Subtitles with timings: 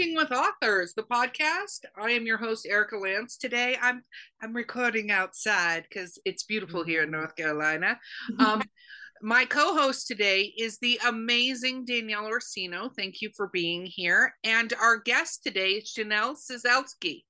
[0.00, 1.84] Drinking with Authors, the podcast.
[1.94, 3.36] I am your host Erika Lance.
[3.36, 4.00] Today, I'm
[4.40, 8.00] I'm recording outside because it's beautiful here in North Carolina.
[8.38, 8.62] Um,
[9.20, 12.88] my co-host today is the amazing Danielle Orsino.
[12.96, 14.32] Thank you for being here.
[14.42, 17.24] And our guest today is Janelle Sizelsky.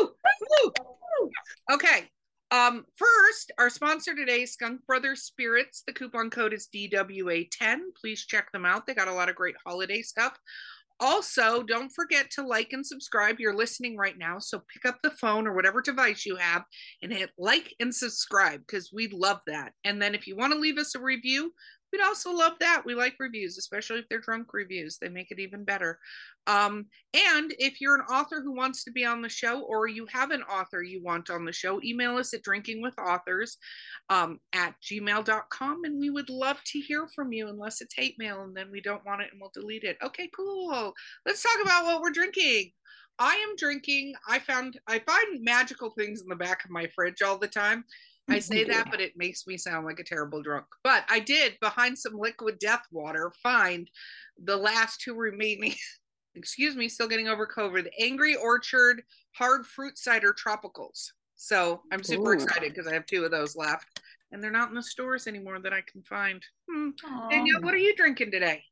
[0.00, 0.10] Woo!
[0.10, 1.30] Woo!
[1.72, 2.08] Okay.
[2.52, 5.82] Um, first, our sponsor today Skunk Brothers Spirits.
[5.86, 7.78] The coupon code is DWA10.
[8.00, 8.86] Please check them out.
[8.86, 10.36] They got a lot of great holiday stuff.
[11.02, 13.40] Also, don't forget to like and subscribe.
[13.40, 16.64] You're listening right now, so pick up the phone or whatever device you have
[17.02, 19.72] and hit like and subscribe because we love that.
[19.82, 21.54] And then if you want to leave us a review,
[21.92, 22.82] we'd also love that.
[22.84, 24.98] We like reviews, especially if they're drunk reviews.
[24.98, 25.98] They make it even better.
[26.46, 30.06] Um, and if you're an author who wants to be on the show or you
[30.10, 33.56] have an author you want on the show, email us at drinkingwithauthors
[34.08, 38.42] um, at gmail.com and we would love to hear from you unless it's hate mail
[38.42, 39.96] and then we don't want it and we'll delete it.
[40.02, 40.92] Okay, cool.
[41.26, 42.72] Let's talk about what we're drinking.
[43.20, 44.14] I am drinking.
[44.26, 47.84] I found I find magical things in the back of my fridge all the time.
[48.30, 50.66] I say that, but it makes me sound like a terrible drunk.
[50.82, 53.90] But I did, behind some liquid death water, find
[54.42, 55.74] the last two remaining,
[56.34, 59.02] excuse me, still getting over COVID, Angry Orchard
[59.34, 61.10] Hard Fruit Cider Tropicals.
[61.36, 62.34] So I'm super Ooh.
[62.34, 64.00] excited because I have two of those left
[64.32, 66.42] and they're not in the stores anymore that I can find.
[66.70, 66.90] Hmm.
[67.30, 68.62] Danielle, what are you drinking today?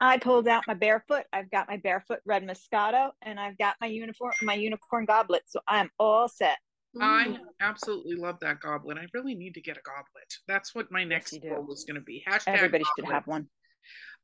[0.00, 1.24] I pulled out my barefoot.
[1.32, 5.44] I've got my barefoot red Moscato, and I've got my uniform, my unicorn goblet.
[5.46, 6.58] So I'm all set.
[7.00, 8.98] I absolutely love that goblet.
[8.98, 10.34] I really need to get a goblet.
[10.48, 11.50] That's what my next you do.
[11.50, 12.24] goal is going to be.
[12.28, 13.48] Hashtag Everybody should have one.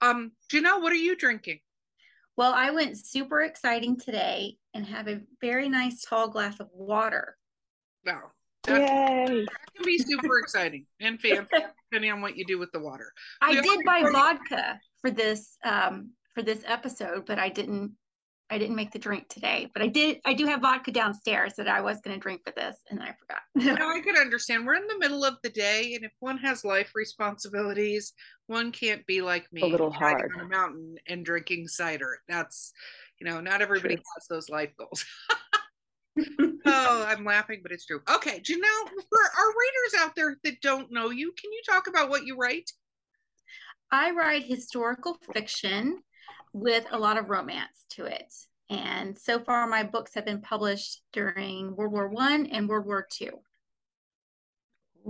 [0.01, 1.61] Um, Janelle, what are you drinking?
[2.37, 7.37] Well, I went super exciting today and have a very nice tall glass of water.
[8.07, 8.23] Wow.
[8.65, 9.45] That, Yay!
[9.45, 11.49] that can be super exciting and fancy
[11.91, 13.13] depending on what you do with the water.
[13.41, 17.93] I We did buy already- vodka for this um for this episode, but I didn't
[18.53, 19.71] I didn't make the drink today.
[19.73, 22.53] But I did I do have vodka downstairs that I was going to drink for
[22.55, 23.41] this and I forgot.
[23.55, 24.67] No, I could understand.
[24.67, 28.13] We're in the middle of the day, and if one has life responsibilities,
[28.49, 30.33] one can't be like me, A little hiding hard.
[30.39, 32.19] on a mountain and drinking cider.
[32.29, 32.73] That's,
[33.19, 34.05] you know, not everybody True.
[34.17, 35.05] has those life goals.
[36.67, 38.03] oh, I'm laughing, but it's true.
[38.15, 42.11] Okay, Janelle, for our readers out there that don't know you, can you talk about
[42.11, 42.71] what you write?
[43.91, 46.03] I write historical fiction
[46.53, 48.33] with a lot of romance to it.
[48.71, 53.07] And so far my books have been published during World War 1 and World War
[53.11, 53.29] 2.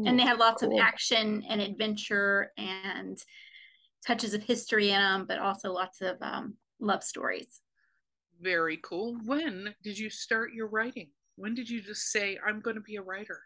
[0.07, 0.79] and they have lots cool.
[0.79, 3.19] of action and adventure and
[4.07, 7.61] touches of history in them, but also lots of um, love stories.
[8.41, 9.17] Very cool.
[9.25, 11.11] When did you start your writing?
[11.37, 13.41] When did you just say, I'm going to be a writer?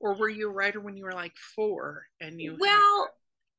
[0.00, 2.52] Or were you a writer when you were like four and you?
[2.52, 3.08] had- Well,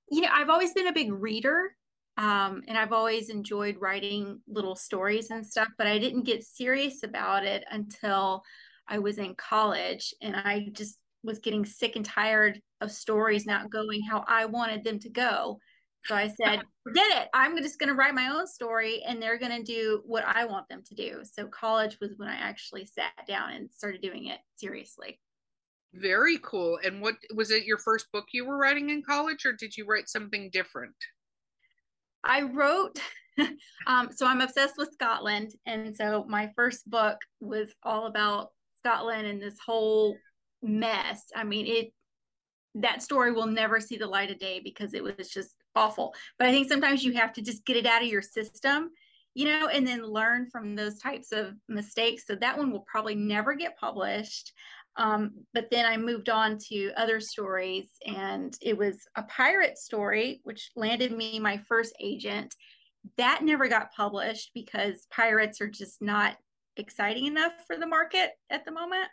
[0.09, 1.75] you know, I've always been a big reader.
[2.21, 7.01] Um, and I've always enjoyed writing little stories and stuff, but I didn't get serious
[7.01, 8.43] about it until
[8.87, 10.13] I was in college.
[10.21, 14.83] And I just was getting sick and tired of stories not going how I wanted
[14.83, 15.57] them to go.
[16.05, 17.29] So I said, forget it.
[17.33, 20.45] I'm just going to write my own story and they're going to do what I
[20.45, 21.23] want them to do.
[21.23, 25.19] So college was when I actually sat down and started doing it seriously.
[25.95, 26.77] Very cool.
[26.83, 29.87] And what was it your first book you were writing in college, or did you
[29.87, 30.93] write something different?
[32.23, 32.99] I wrote,
[33.87, 35.51] um, so I'm obsessed with Scotland.
[35.65, 40.17] And so my first book was all about Scotland and this whole
[40.61, 41.23] mess.
[41.35, 41.93] I mean, it,
[42.75, 46.13] that story will never see the light of day because it was just awful.
[46.37, 48.91] But I think sometimes you have to just get it out of your system,
[49.33, 52.23] you know, and then learn from those types of mistakes.
[52.25, 54.53] So that one will probably never get published.
[54.97, 60.41] Um, but then I moved on to other stories, and it was a pirate story,
[60.43, 62.53] which landed me my first agent.
[63.17, 66.35] That never got published because pirates are just not
[66.77, 69.07] exciting enough for the market at the moment.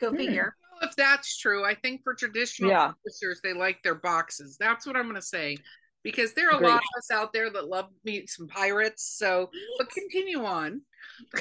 [0.00, 0.16] Go Hmm.
[0.16, 0.54] figure.
[0.80, 2.88] Well, If that's true, I think for traditional Yeah.
[2.88, 4.56] publishers, they like their boxes.
[4.58, 5.58] That's what I'm going to say.
[6.02, 9.14] Because there are a lot of us out there that love me some pirates.
[9.16, 10.82] So, but continue on.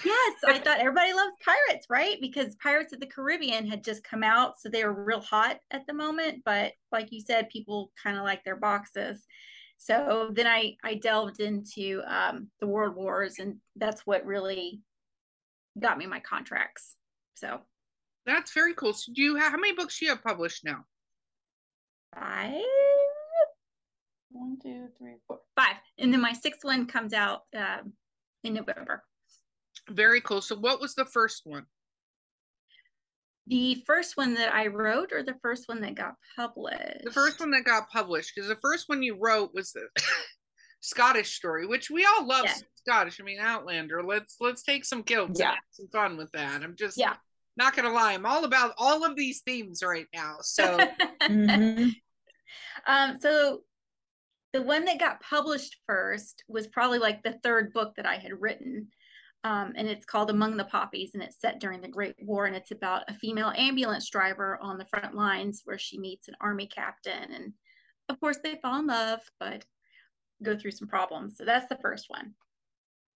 [0.05, 2.17] Yes, I thought everybody loves pirates, right?
[2.21, 5.87] Because Pirates of the Caribbean had just come out, so they were real hot at
[5.87, 6.43] the moment.
[6.45, 9.25] But like you said, people kind of like their boxes.
[9.77, 14.81] So then I I delved into um, the World Wars, and that's what really
[15.79, 16.95] got me my contracts.
[17.35, 17.61] So
[18.27, 18.93] That's very cool.
[18.93, 20.85] So do you have how many books do you have published now?
[22.13, 22.61] five,
[24.31, 27.93] one, two, three, four, five, and then my sixth one comes out um,
[28.43, 29.03] in November.
[29.89, 30.41] Very cool.
[30.41, 31.65] So what was the first one?
[33.47, 37.03] The first one that I wrote, or the first one that got published?
[37.03, 39.87] The first one that got published, because the first one you wrote was the
[40.81, 42.55] Scottish story, which we all love Yeah.
[42.75, 43.19] Scottish.
[43.19, 44.03] I mean, Outlander.
[44.03, 45.49] Let's let's take some kilts Yeah.
[45.49, 46.63] and have some fun with that.
[46.63, 47.15] I'm just Yeah.
[47.57, 48.13] not gonna lie.
[48.13, 50.37] I'm all about all of these themes right now.
[50.41, 50.77] So
[51.23, 51.95] Mhm.
[52.87, 53.63] um, so
[54.53, 58.39] the one that got published first was probably like the third book that I had
[58.39, 58.87] written.
[59.43, 62.55] Um, and it's called Among the Poppies, and it's set during the Great War, and
[62.55, 66.67] it's about a female ambulance driver on the front lines where she meets an army
[66.67, 67.53] captain, and
[68.07, 69.65] of course they fall in love, but
[70.43, 71.37] go through some problems.
[71.37, 72.33] So that's the first one.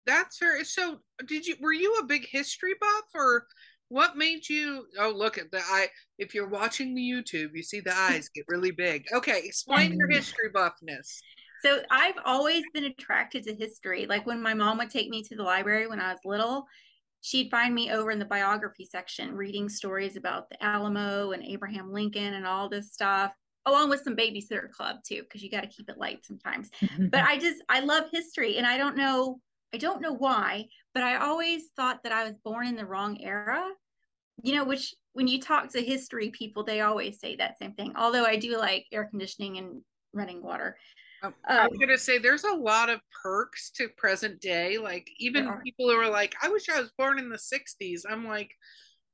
[0.06, 0.64] that's fair.
[0.64, 3.46] So did you were you a big history buff or
[3.88, 5.88] what made you oh look at the eye
[6.19, 9.04] if you're watching the YouTube, you see the eyes get really big.
[9.12, 11.20] Okay, explain your history buffness.
[11.64, 14.06] So I've always been attracted to history.
[14.06, 16.66] Like when my mom would take me to the library when I was little,
[17.22, 21.90] she'd find me over in the biography section reading stories about the Alamo and Abraham
[21.90, 23.32] Lincoln and all this stuff,
[23.64, 26.70] along with some babysitter club too, because you got to keep it light sometimes.
[26.98, 29.40] But I just I love history and I don't know
[29.74, 33.20] I don't know why, but I always thought that I was born in the wrong
[33.20, 33.66] era.
[34.44, 37.92] You know, which when you talk to history people, they always say that same thing.
[37.96, 39.82] Although I do like air conditioning and
[40.12, 40.76] running water.
[41.24, 44.78] Um, I Um, was gonna say there's a lot of perks to present day.
[44.78, 48.04] Like even people who are like, I wish I was born in the 60s.
[48.08, 48.52] I'm like,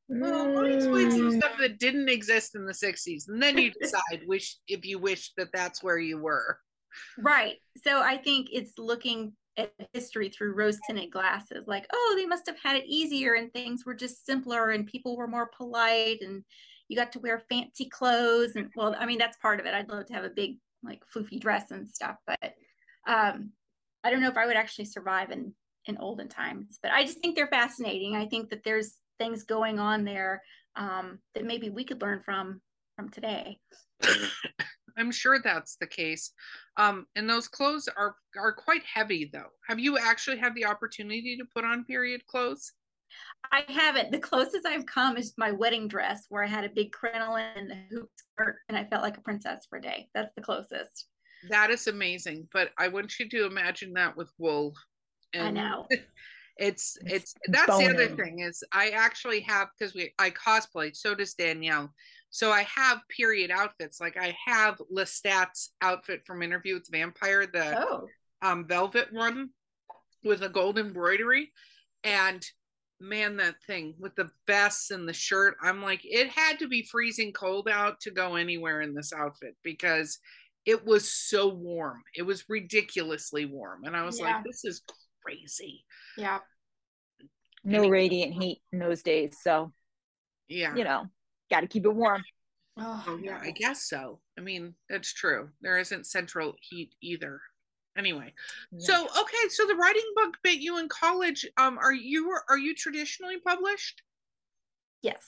[0.08, 1.40] well, let me explain some Mm.
[1.40, 3.28] stuff that didn't exist in the 60s.
[3.28, 6.58] And then you decide wish if you wish that that's where you were.
[7.18, 7.56] Right.
[7.84, 12.46] So I think it's looking at history through rose tinted glasses, like, oh, they must
[12.46, 16.44] have had it easier and things were just simpler and people were more polite and
[16.88, 18.56] you got to wear fancy clothes.
[18.56, 19.74] And well, I mean, that's part of it.
[19.74, 22.54] I'd love to have a big, like, floofy dress and stuff, but
[23.06, 23.50] um,
[24.02, 25.52] I don't know if I would actually survive in,
[25.86, 28.16] in olden times, but I just think they're fascinating.
[28.16, 30.42] I think that there's things going on there
[30.76, 32.60] um, that maybe we could learn from
[32.96, 33.58] from today.
[34.96, 36.32] I'm sure that's the case.
[36.76, 39.50] Um, and those clothes are are quite heavy though.
[39.68, 42.72] Have you actually had the opportunity to put on period clothes?
[43.52, 44.12] I haven't.
[44.12, 47.72] The closest I've come is my wedding dress, where I had a big crinoline and
[47.72, 50.08] a hoop skirt, and I felt like a princess for a day.
[50.14, 51.06] That's the closest.
[51.48, 52.48] That is amazing.
[52.52, 54.74] But I want you to imagine that with wool.
[55.34, 55.86] I know.
[56.60, 61.14] It's it's that's the other thing is I actually have because we I cosplay, so
[61.14, 61.94] does Danielle.
[62.30, 64.00] So I have period outfits.
[64.00, 68.08] Like I have Lestat's outfit from Interview with the Vampire, the Oh,
[68.42, 69.50] um velvet one
[70.24, 71.52] with a gold embroidery.
[72.04, 72.44] And
[73.00, 76.82] man, that thing with the vest and the shirt, I'm like, it had to be
[76.82, 80.18] freezing cold out to go anywhere in this outfit because
[80.66, 82.02] it was so warm.
[82.14, 83.84] It was ridiculously warm.
[83.84, 84.26] And I was Yeah.
[84.36, 84.82] like, this is
[85.22, 85.84] crazy.
[86.16, 86.40] yeah.
[87.64, 89.36] no radiant heat in those days.
[89.42, 89.72] So,
[90.48, 90.74] Yeah.
[90.76, 91.06] you know,
[91.50, 92.22] got to keep it warm.
[92.78, 94.20] Oh, yeah, I guess so.
[94.38, 95.50] I mean, that's true.
[95.60, 97.40] There isn't central heat either.
[97.98, 98.32] Anyway,
[98.78, 101.44] so okay, so the writing bug bit you in college.
[101.58, 104.02] Um, are you are you traditionally published?
[105.02, 105.26] Yes.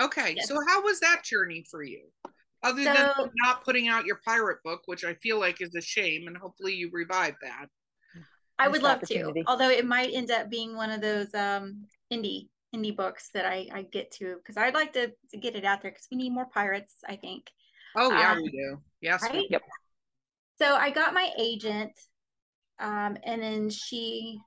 [0.00, 0.48] Okay, Yes.
[0.48, 2.08] so how was that journey for you?
[2.62, 3.10] Other than
[3.44, 6.74] not putting out your pirate book, which I feel like is a shame, and hopefully
[6.74, 7.66] you revive that.
[8.58, 12.48] I would love to, although it might end up being one of those um indie
[12.74, 15.82] indie books that I I get to because I'd like to, to get it out
[15.82, 16.96] there because we need more pirates.
[17.08, 17.50] I think.
[17.96, 18.78] Oh yeah, Um, we do.
[19.00, 19.44] Yes, right?
[19.48, 19.62] Yep.
[20.60, 21.92] So I got my agent,
[22.78, 24.38] um, and then she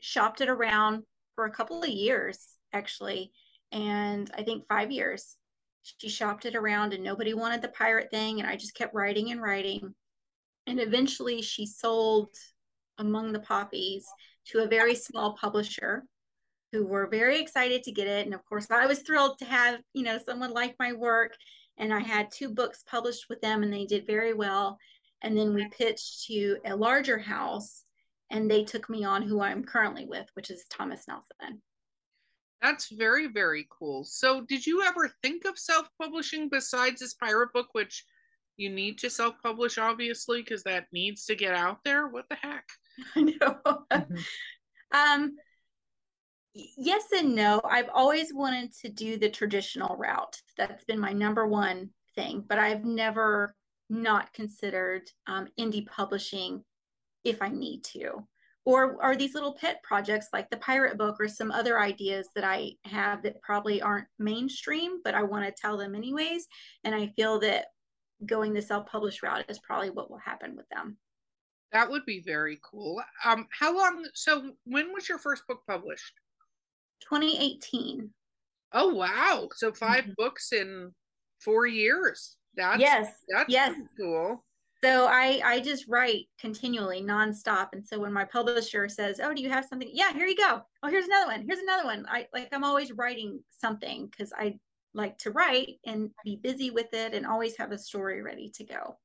[0.00, 1.02] shopped it around
[1.34, 3.32] for a couple of years, actually,
[3.72, 5.36] and I think five years.
[5.98, 9.32] She shopped it around, and nobody wanted the pirate thing, and I just kept writing
[9.32, 9.94] and writing,
[10.66, 12.28] and eventually she sold
[12.98, 14.06] Among the Poppies
[14.48, 16.04] to a very small publisher
[16.72, 19.80] who were very excited to get it and of course i was thrilled to have
[19.92, 21.34] you know someone like my work
[21.78, 24.78] and i had two books published with them and they did very well
[25.22, 27.84] and then we pitched to a larger house
[28.30, 31.60] and they took me on who i'm currently with which is thomas nelson
[32.60, 34.04] That's very, very cool.
[34.04, 38.04] So, did you ever think of self publishing besides this pirate book, which
[38.56, 42.06] you need to self publish, obviously, because that needs to get out there?
[42.08, 42.68] What the heck?
[43.16, 43.56] i know
[43.92, 44.24] Mhm.
[44.92, 45.51] um y-
[46.54, 51.46] yes and no i've always wanted to do the traditional route that's been my number
[51.46, 53.54] one thing but i've never
[53.92, 56.64] not considered um, indie publishing
[57.24, 58.26] if I need to.
[58.64, 62.44] Or are these little pet projects like the pirate book or some other ideas that
[62.44, 66.46] I have that probably aren't mainstream, but I want to tell them anyways.
[66.84, 67.66] And I feel that
[68.24, 70.96] going the self-published route is probably what will happen with them.
[71.72, 73.02] That would be very cool.
[73.24, 74.06] Um, how long?
[74.14, 76.12] So, when was your first book published?
[77.08, 78.10] 2018.
[78.72, 79.48] Oh wow!
[79.54, 80.12] So 5 mm-hmm.
[80.16, 80.92] books in
[81.40, 82.36] four years.
[82.54, 84.44] That's yes, that's yes, cool.
[84.84, 87.68] So I I just write continually, nonstop.
[87.72, 90.62] And so when my publisher says, "Oh, do you have something?" Yeah, here you go.
[90.82, 91.44] Oh, here's another one.
[91.46, 92.04] Here's another one.
[92.08, 94.58] I like I'm always writing something because I
[94.94, 98.64] like to write and be busy with it and always have a story ready to
[98.64, 98.98] go.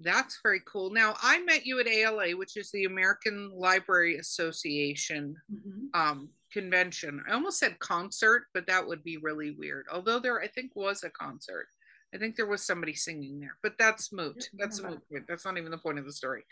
[0.00, 0.90] That's very cool.
[0.90, 6.00] Now, I met you at ALA, which is the American Library Association mm-hmm.
[6.00, 7.22] um, convention.
[7.28, 9.86] I almost said concert, but that would be really weird.
[9.90, 11.68] Although there, I think, was a concert.
[12.14, 14.48] I think there was somebody singing there, but that's moot.
[14.54, 15.02] That's point.
[15.28, 16.44] That's not even the point of the story.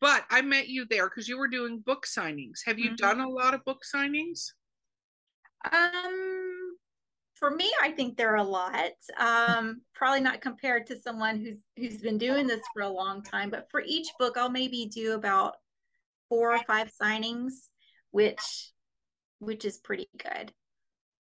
[0.00, 2.60] But I met you there because you were doing book signings.
[2.66, 2.96] Have you mm-hmm.
[2.96, 4.52] done a lot of book signings?
[5.72, 6.47] Um,
[7.38, 8.92] for me, I think there are a lot.
[9.18, 13.50] Um, probably not compared to someone who's who's been doing this for a long time,
[13.50, 15.56] but for each book, I'll maybe do about
[16.28, 17.52] four or five signings,
[18.10, 18.72] which
[19.38, 20.52] which is pretty good.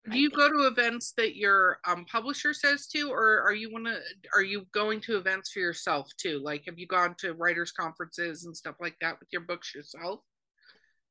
[0.09, 3.99] Do you go to events that your um, publisher says to, or are you wanna
[4.33, 6.41] are you going to events for yourself too?
[6.43, 10.19] Like, have you gone to writers' conferences and stuff like that with your books yourself?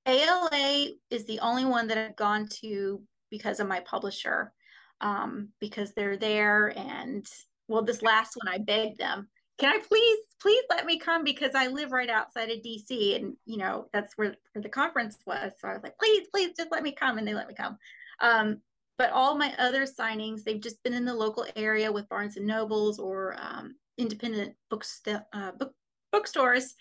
[0.07, 4.52] ALA is the only one that I've gone to because of my publisher
[5.00, 6.76] um, because they're there.
[6.76, 7.26] And
[7.69, 9.28] well, this last one, I begged them,
[9.61, 13.37] can I please, please let me come because I live right outside of DC and,
[13.45, 15.52] you know, that's where, where the conference was.
[15.61, 17.19] So I was like, please, please just let me come.
[17.19, 17.76] And they let me come.
[18.21, 18.62] Um,
[18.97, 22.47] but all my other signings, they've just been in the local area with Barnes and
[22.47, 25.75] Nobles or um, independent books, uh, book,
[26.11, 26.75] bookstores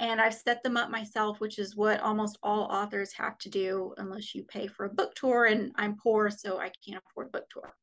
[0.00, 3.94] and I've set them up myself, which is what almost all authors have to do
[3.98, 5.46] unless you pay for a book tour.
[5.46, 7.74] And I'm poor, so I can't afford a book tour.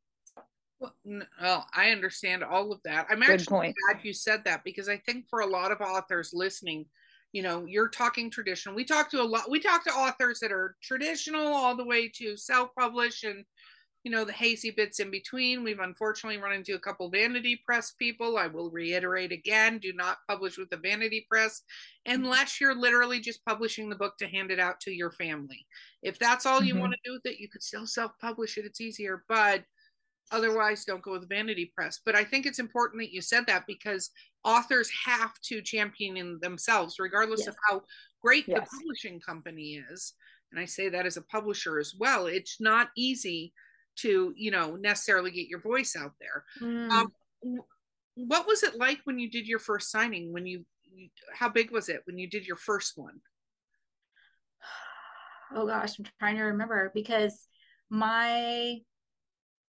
[0.79, 3.07] Well, I understand all of that.
[3.09, 3.75] I'm Good actually point.
[3.89, 6.85] glad you said that because I think for a lot of authors listening,
[7.31, 8.75] you know, you're talking traditional.
[8.75, 9.49] We talk to a lot.
[9.49, 13.43] We talk to authors that are traditional all the way to self-publish and
[14.05, 15.63] you know, the hazy bits in between.
[15.63, 18.37] We've unfortunately run into a couple vanity press people.
[18.37, 21.63] I will reiterate again do not publish with the vanity press
[22.05, 25.65] unless you're literally just publishing the book to hand it out to your family.
[26.03, 26.81] If that's all you mm-hmm.
[26.81, 28.65] want to do with it, you could still self publish it.
[28.65, 29.63] It's easier, but
[30.31, 31.99] otherwise, don't go with the vanity press.
[32.05, 34.11] But I think it's important that you said that because
[34.43, 37.47] authors have to champion themselves, regardless yes.
[37.47, 37.81] of how
[38.21, 38.59] great yes.
[38.59, 40.13] the publishing company is.
[40.51, 42.27] And I say that as a publisher as well.
[42.27, 43.51] It's not easy
[43.97, 46.43] to you know necessarily get your voice out there.
[46.61, 46.91] Mm.
[46.91, 47.11] um,
[48.15, 50.33] what was it like when you did your first signing?
[50.33, 50.65] When you
[51.33, 53.19] how big was it when you did your first one?
[55.55, 57.47] Oh gosh i'm trying to remember because
[57.91, 58.77] my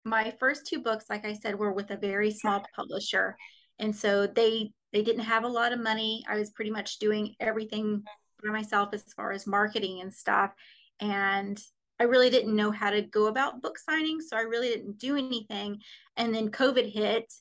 [0.04, 3.38] my first two books like i said were with a very small publisher.
[3.78, 6.24] And so they they didn't have a lot of money.
[6.28, 8.04] I was pretty much doing everything
[8.44, 10.52] by myself as far as marketing and stuff.
[11.00, 11.62] And
[12.00, 14.22] I really didn't know how to go about book signing.
[14.22, 15.80] So I really didn't do anything.
[16.16, 17.32] And then COVID hit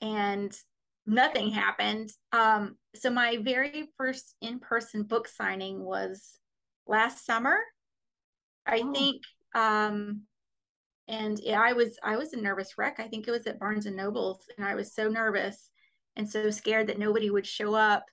[0.00, 0.56] and
[1.06, 2.10] nothing happened.
[2.32, 6.38] Um, so my very first in person book signing was
[6.86, 7.58] last summer,
[8.66, 8.92] I oh.
[8.92, 9.22] think.
[9.54, 10.22] Um,
[11.08, 12.96] and I was I was a nervous wreck.
[12.98, 15.70] I think it was at Barnes and Nobles, and I was so nervous
[16.16, 18.04] and so scared that nobody would show up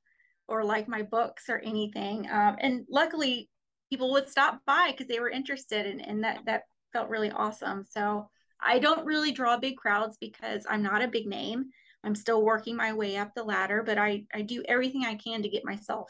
[0.47, 2.27] or like my books or anything.
[2.29, 3.49] Um, and luckily,
[3.89, 7.83] people would stop by because they were interested and, and that that felt really awesome.
[7.89, 8.29] So
[8.65, 11.65] i don't really draw big crowds because i'm not a big name.
[12.03, 15.41] I'm still working my way up the ladder but i i do everything i can
[15.41, 16.09] to get myself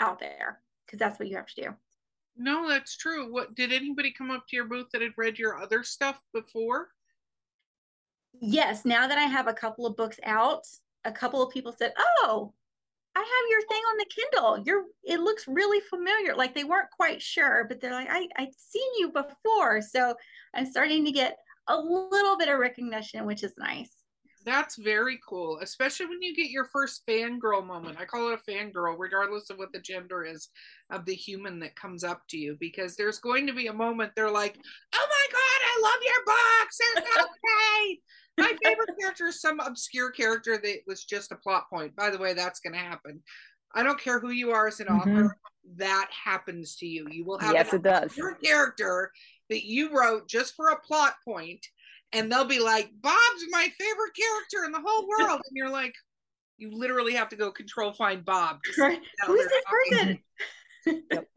[0.00, 1.68] out there because that's what you have to do.
[2.36, 3.32] No that's true.
[3.32, 6.88] What did anybody come up to your booth that had read your other stuff before?
[8.40, 10.66] Yes now that i have a couple of books out
[11.04, 12.52] a couple of people said oh
[13.16, 14.62] I have your thing on the Kindle.
[14.66, 16.36] You're it looks really familiar.
[16.36, 19.80] Like they weren't quite sure, but they're like, I, I've seen you before.
[19.80, 20.14] So
[20.54, 23.90] I'm starting to get a little bit of recognition, which is nice.
[24.44, 27.96] That's very cool, especially when you get your first fangirl moment.
[27.98, 30.50] I call it a fangirl, regardless of what the gender is
[30.90, 34.12] of the human that comes up to you, because there's going to be a moment
[34.14, 34.56] they're like,
[34.94, 36.16] Oh my God, I love your
[36.70, 36.84] so
[37.42, 38.00] great
[38.38, 41.96] my favorite character is some obscure character that was just a plot point.
[41.96, 43.22] By the way, that's going to happen.
[43.74, 45.10] I don't care who you are as an mm-hmm.
[45.10, 45.38] author.
[45.76, 47.06] That happens to you.
[47.10, 48.16] You will have yes, it does.
[48.16, 49.10] Your character
[49.50, 51.64] that you wrote just for a plot point,
[52.12, 55.94] and they'll be like, "Bob's my favorite character in the whole world," and you're like,
[56.58, 58.60] You literally have to go control find Bob.
[58.78, 59.00] Right.
[59.26, 60.18] Who's this person?
[61.10, 61.28] Yep.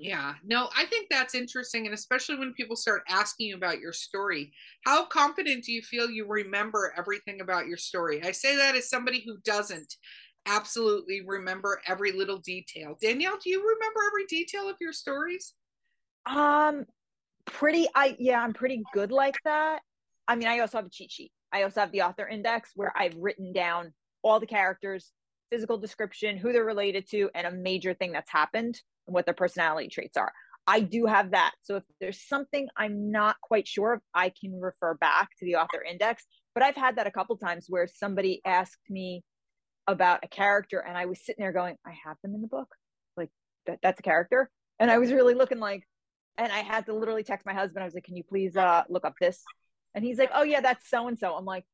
[0.00, 1.86] Yeah, no, I think that's interesting.
[1.86, 4.52] And especially when people start asking you about your story,
[4.84, 8.22] how confident do you feel you remember everything about your story?
[8.22, 9.96] I say that as somebody who doesn't
[10.46, 12.96] absolutely remember every little detail.
[13.02, 15.54] Danielle, do you remember every detail of your stories?
[16.26, 16.84] Um,
[17.44, 17.88] pretty.
[17.92, 19.80] I yeah, I'm pretty good like that.
[20.28, 21.32] I mean, I also have a cheat sheet.
[21.52, 25.10] I also have the author index where I've written down all the characters,
[25.50, 29.34] physical description, who they're related to, and a major thing that's happened and what their
[29.34, 30.32] personality traits are.
[30.68, 31.52] I do have that.
[31.62, 35.56] So if there's something I'm not quite sure of, I can refer back to the
[35.56, 36.24] author index.
[36.54, 39.24] But I've had that a couple times where somebody asked me
[39.86, 42.68] about a character and I was sitting there going, I have them in the book.
[43.16, 43.30] Like
[43.66, 44.50] that, that's a character.
[44.78, 45.84] And I was really looking like,
[46.36, 47.82] and I had to literally text my husband.
[47.82, 49.42] I was like, can you please uh, look up this?
[49.94, 51.34] And he's like, oh yeah, that's so and so.
[51.34, 51.64] I'm like,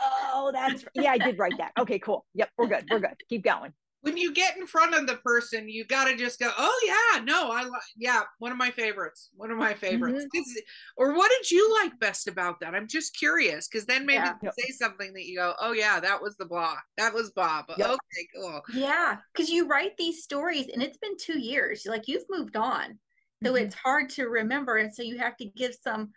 [0.00, 1.72] oh, that's yeah, I did write that.
[1.78, 2.24] Okay, cool.
[2.34, 2.84] Yep, we're good.
[2.88, 3.16] We're good.
[3.28, 3.72] Keep going.
[4.02, 7.24] When you get in front of the person, you got to just go, "Oh yeah,
[7.24, 9.30] no, I like yeah, one of my favorites.
[9.34, 10.58] One of my favorites." Mm-hmm.
[10.96, 12.74] Or what did you like best about that?
[12.74, 14.50] I'm just curious because then maybe yeah.
[14.56, 16.76] say something that you go, "Oh yeah, that was the blah.
[16.96, 17.88] That was Bob." Yep.
[17.88, 18.62] Okay, cool.
[18.72, 21.84] Yeah, because you write these stories and it's been two years.
[21.84, 22.98] Like you've moved on,
[23.42, 23.64] so mm-hmm.
[23.64, 26.10] it's hard to remember, and so you have to give some.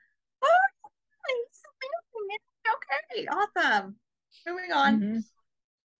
[0.43, 0.55] Oh,
[3.15, 3.95] okay, awesome.
[4.47, 4.99] Moving on.
[4.99, 5.19] Mm-hmm.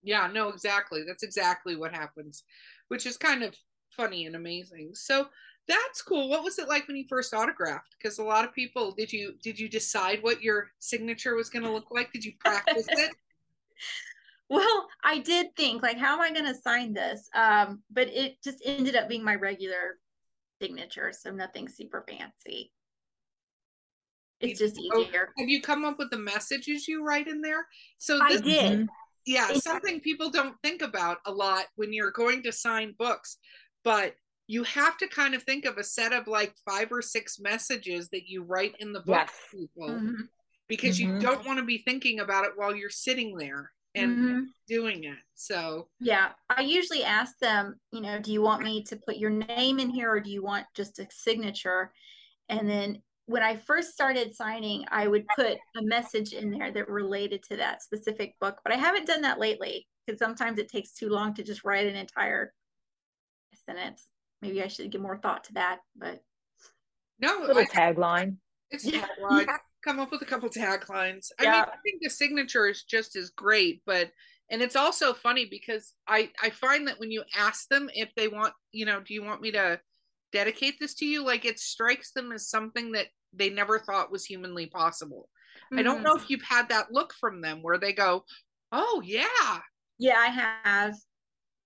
[0.02, 1.04] Yeah, no, exactly.
[1.06, 2.44] That's exactly what happens,
[2.88, 3.54] which is kind of
[3.90, 4.90] funny and amazing.
[4.94, 5.28] So
[5.68, 6.28] that's cool.
[6.28, 7.94] What was it like when you first autographed?
[7.96, 11.64] Because a lot of people did you did you decide what your signature was going
[11.64, 12.12] to look like?
[12.12, 13.10] Did you practice it?
[14.48, 17.28] well, I did think like, how am I going to sign this?
[17.34, 19.98] Um, but it just ended up being my regular
[20.60, 22.72] signature, so nothing super fancy.
[24.40, 25.28] It's just oh, easier.
[25.38, 27.64] Have you come up with the messages you write in there?
[27.98, 28.88] So this, I did.
[29.26, 33.38] Yeah, something people don't think about a lot when you're going to sign books,
[33.84, 34.14] but
[34.46, 38.08] you have to kind of think of a set of like five or six messages
[38.10, 39.32] that you write in the book yes.
[39.50, 40.22] people mm-hmm.
[40.68, 41.14] because mm-hmm.
[41.14, 44.40] you don't want to be thinking about it while you're sitting there and mm-hmm.
[44.68, 45.18] doing it.
[45.34, 49.30] So, yeah, I usually ask them, you know, do you want me to put your
[49.30, 51.92] name in here or do you want just a signature?
[52.48, 56.88] And then when I first started signing, I would put a message in there that
[56.88, 60.92] related to that specific book, but I haven't done that lately because sometimes it takes
[60.92, 62.52] too long to just write an entire
[63.66, 64.06] sentence.
[64.42, 66.20] Maybe I should give more thought to that, but
[67.20, 68.36] no, little I, tagline.
[68.70, 69.46] It's tagline.
[69.46, 69.56] Yeah.
[69.82, 71.28] Come up with a couple taglines.
[71.40, 71.52] I yeah.
[71.52, 74.10] mean, I think the signature is just as great, but
[74.50, 78.28] and it's also funny because I I find that when you ask them if they
[78.28, 79.80] want, you know, do you want me to
[80.32, 84.24] dedicate this to you like it strikes them as something that they never thought was
[84.24, 85.28] humanly possible
[85.66, 85.78] mm-hmm.
[85.78, 88.24] i don't know if you've had that look from them where they go
[88.72, 89.58] oh yeah
[89.98, 90.94] yeah i have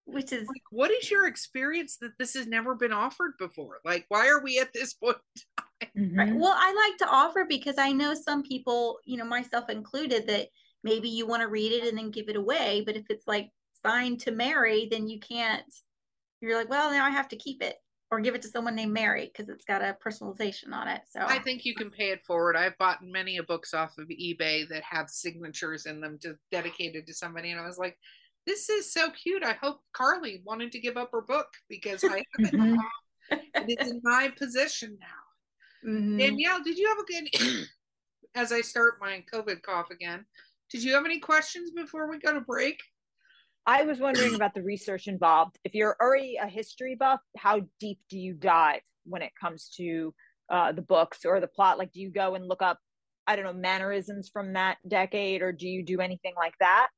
[0.07, 4.05] which is like, what is your experience that this has never been offered before like
[4.09, 5.17] why are we at this point
[5.97, 6.19] mm-hmm.
[6.19, 6.35] right.
[6.35, 10.49] well i like to offer because i know some people you know myself included that
[10.85, 13.51] maybe you want to read it and then give it away but if it's like
[13.85, 15.65] signed to mary then you can't
[16.41, 17.77] you're like well now i have to keep it
[18.11, 21.03] or give it to someone named Mary because it's got a personalization on it.
[21.11, 22.57] So I think you can pay it forward.
[22.57, 27.07] I've bought many a books off of eBay that have signatures in them to dedicated
[27.07, 27.99] to somebody, and I was like,
[28.47, 32.09] "This is so cute." I hope Carly wanted to give up her book because I
[32.39, 32.55] have it.
[32.55, 33.39] Mm-hmm.
[33.69, 35.91] it's in my possession now.
[35.91, 36.19] Mm-hmm.
[36.19, 37.67] Danielle, did you have a good?
[38.37, 40.27] as I start my COVID cough again,
[40.71, 42.81] did you have any questions before we go to break?
[43.67, 45.59] I was wondering about the research involved.
[45.65, 50.15] If you're already a history buff, how deep do you dive when it comes to
[50.51, 51.79] uh, the books or the plot?
[51.79, 52.79] Like, do you go and look up,
[53.27, 56.89] I don't know, mannerisms from that decade, or do you do anything like that?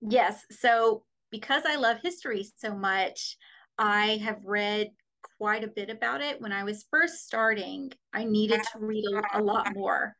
[0.00, 0.44] Yes.
[0.50, 3.36] So, because I love history so much,
[3.76, 4.88] I have read
[5.38, 6.40] quite a bit about it.
[6.40, 10.14] When I was first starting, I needed to read a, lot more.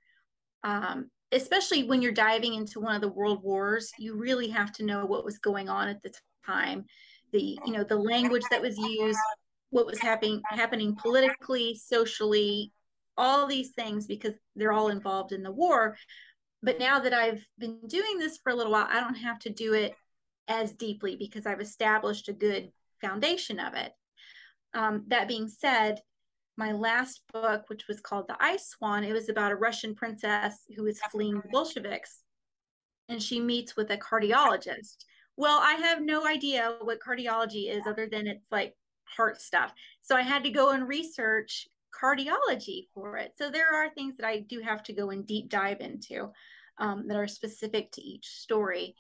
[0.65, 4.85] Um, especially when you're diving into one of the world wars you really have to
[4.85, 6.13] know what was going on at the
[6.45, 6.85] time.
[7.33, 9.19] The you know the language that was used
[9.71, 12.73] what was happening happening politically socially
[13.19, 15.97] all these things because they're all involved in the war.
[16.63, 19.51] But now that i've been doing this for a little while i don't have to
[19.51, 19.95] do it
[20.49, 23.93] as deeply because i've established a good foundation of it.
[24.75, 26.01] Um, that being said
[26.57, 30.61] my last book, which was called The Ice Swan, it was about a Russian princess
[30.75, 32.23] who is fleeing the Bolsheviks.
[33.09, 35.05] And she meets with a cardiologist.
[35.37, 39.73] Well, I have no idea what cardiology is other than it's like heart stuff.
[40.03, 43.33] So I had to go and research cardiology for it.
[43.37, 46.33] So there are things that I do have to go and deep dive into
[46.79, 48.97] um, that are specific to each story.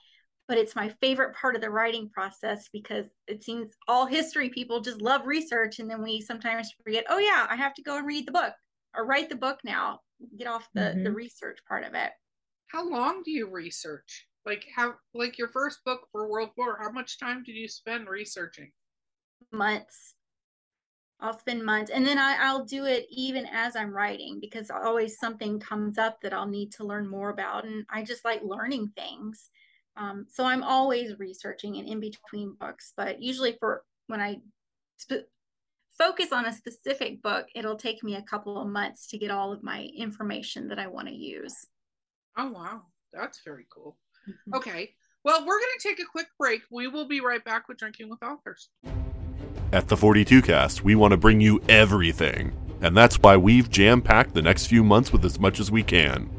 [0.48, 4.80] But it's my favorite part of the writing process because it seems all history people
[4.80, 8.06] just love research and then we sometimes forget oh yeah i have to go and
[8.06, 8.52] read the book
[8.94, 10.00] or write the book now
[10.38, 11.04] get off the mm-hmm.
[11.04, 12.12] the research part of it
[12.68, 16.90] how long do you research like how like your first book for world war how
[16.90, 18.70] much time did you spend researching
[19.52, 20.14] months
[21.18, 25.18] I'll spend months and then I, I'll do it even as I'm writing because always
[25.18, 27.64] something comes up that I'll need to learn more about.
[27.64, 29.48] And I just like learning things.
[29.96, 34.38] Um, so I'm always researching and in between books, but usually for when I
[35.00, 35.28] sp-
[35.98, 39.52] focus on a specific book, it'll take me a couple of months to get all
[39.52, 41.66] of my information that I want to use.
[42.36, 42.82] Oh, wow.
[43.12, 43.96] That's very cool.
[44.28, 44.56] Mm-hmm.
[44.56, 44.94] Okay.
[45.24, 46.62] Well, we're going to take a quick break.
[46.70, 48.68] We will be right back with Drinking with Authors.
[49.72, 54.00] At the 42 Cast, we want to bring you everything, and that's why we've jam
[54.00, 56.30] packed the next few months with as much as we can.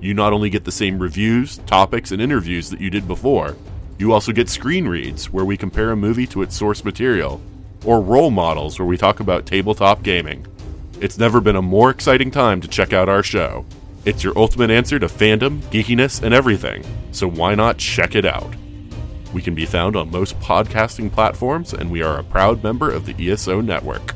[0.00, 3.56] You not only get the same reviews, topics, and interviews that you did before,
[3.98, 7.40] you also get screen reads where we compare a movie to its source material,
[7.84, 10.46] or role models where we talk about tabletop gaming.
[11.00, 13.64] It's never been a more exciting time to check out our show.
[14.04, 18.54] It's your ultimate answer to fandom, geekiness, and everything, so why not check it out?
[19.32, 23.06] We can be found on most podcasting platforms, and we are a proud member of
[23.06, 24.14] the ESO network.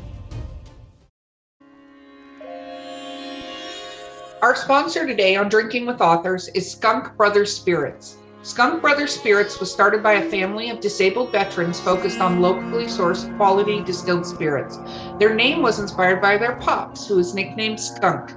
[4.41, 8.17] Our sponsor today on Drinking with Authors is Skunk Brothers Spirits.
[8.41, 13.37] Skunk Brothers Spirits was started by a family of disabled veterans focused on locally sourced
[13.37, 14.79] quality distilled spirits.
[15.19, 18.31] Their name was inspired by their pops, who was nicknamed Skunk.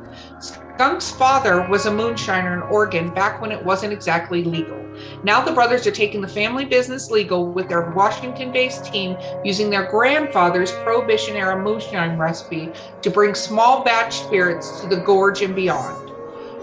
[0.77, 4.85] Skunk's father was a moonshiner in Oregon back when it wasn't exactly legal.
[5.23, 9.71] Now the brothers are taking the family business legal with their Washington based team using
[9.71, 15.55] their grandfather's Prohibition era moonshine recipe to bring small batch spirits to the gorge and
[15.55, 16.11] beyond.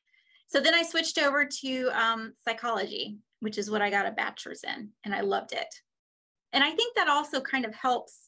[0.49, 4.65] So then I switched over to um, psychology, which is what I got a bachelor's
[4.65, 5.73] in, and I loved it.
[6.53, 8.27] And I think that also kind of helps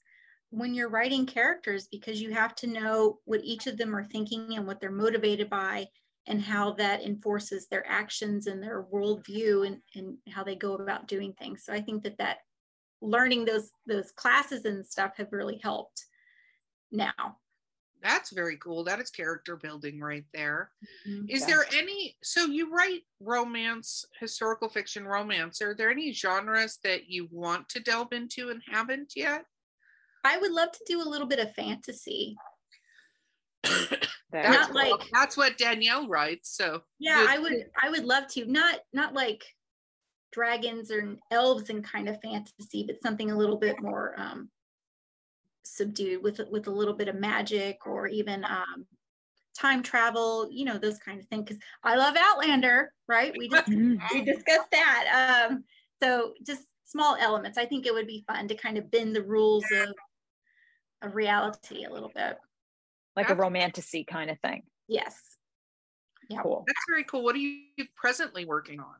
[0.50, 4.54] when you're writing characters because you have to know what each of them are thinking
[4.54, 5.86] and what they're motivated by
[6.26, 11.08] and how that enforces their actions and their worldview and, and how they go about
[11.08, 12.38] doing things so i think that that
[13.00, 16.06] learning those those classes and stuff have really helped
[16.90, 17.36] now
[18.02, 20.72] that's very cool that is character building right there.
[21.08, 21.26] Mm-hmm.
[21.28, 27.08] Is there any so you write romance historical fiction romance are there any genres that
[27.08, 29.44] you want to delve into and haven't yet
[30.24, 32.36] I would love to do a little bit of fantasy.
[33.62, 36.56] That's not like that's what Danielle writes.
[36.56, 38.44] So yeah, I would I would love to.
[38.46, 39.44] Not not like
[40.32, 44.48] dragons or elves and kind of fantasy, but something a little bit more um
[45.64, 48.86] subdued with with a little bit of magic or even um
[49.58, 51.44] time travel, you know, those kind of things.
[51.44, 53.34] Because I love Outlander, right?
[53.36, 55.46] We just we discussed that.
[55.50, 55.64] Um,
[56.02, 57.58] so just small elements.
[57.58, 59.94] I think it would be fun to kind of bend the rules of
[61.02, 62.38] of reality a little bit.
[63.16, 64.62] Like That's, a romantasy kind of thing.
[64.88, 65.16] Yes.
[66.28, 66.40] Yeah.
[66.42, 66.64] Cool.
[66.66, 67.22] That's very cool.
[67.22, 67.62] What are you
[67.94, 68.94] presently working on?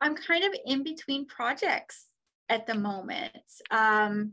[0.00, 2.06] I'm kind of in between projects
[2.48, 3.32] at the moment.
[3.70, 4.32] Um,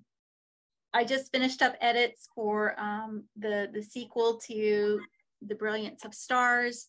[0.93, 4.99] I just finished up edits for um, the the sequel to
[5.41, 6.87] The Brilliance of Stars,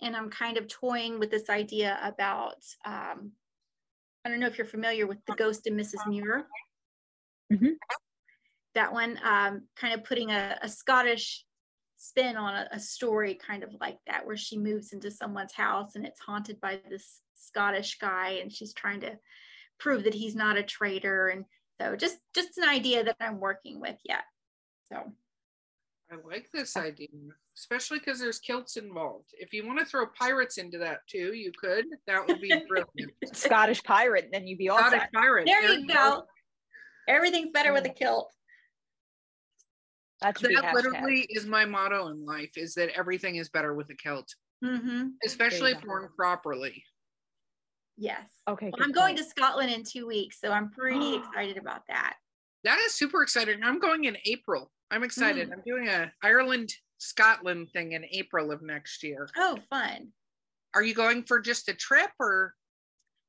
[0.00, 2.64] and I'm kind of toying with this idea about.
[2.86, 3.32] Um,
[4.24, 6.06] I don't know if you're familiar with The Ghost of Mrs.
[6.08, 6.46] Muir.
[7.52, 7.74] Mm-hmm
[8.74, 11.44] that one um, kind of putting a, a Scottish
[11.96, 15.94] spin on a, a, story kind of like that, where she moves into someone's house
[15.94, 19.18] and it's haunted by this Scottish guy and she's trying to
[19.78, 21.28] prove that he's not a traitor.
[21.28, 21.44] And
[21.80, 24.24] so just just an idea that I'm working with yet.
[24.88, 25.12] So
[26.10, 27.08] I like this idea,
[27.56, 29.30] especially because there's kilts involved.
[29.38, 31.86] If you want to throw pirates into that too, you could.
[32.06, 33.12] That would be brilliant.
[33.32, 35.12] Scottish pirate, then you'd be all Scottish set.
[35.12, 35.46] pirate.
[35.46, 36.24] there you go.
[37.08, 38.33] Everything's better with a kilt.
[40.20, 43.94] That That literally is my motto in life: is that everything is better with a
[43.94, 44.32] kilt,
[44.64, 45.08] Mm-hmm.
[45.24, 46.84] especially if worn properly.
[47.96, 48.28] Yes.
[48.48, 48.70] Okay.
[48.72, 52.16] Well, I'm going to Scotland in two weeks, so I'm pretty excited about that.
[52.64, 53.62] That is super exciting.
[53.62, 54.72] I'm going in April.
[54.90, 55.52] I'm excited.
[55.52, 59.28] I'm doing a Ireland Scotland thing in April of next year.
[59.36, 60.12] Oh, fun.
[60.74, 62.54] Are you going for just a trip or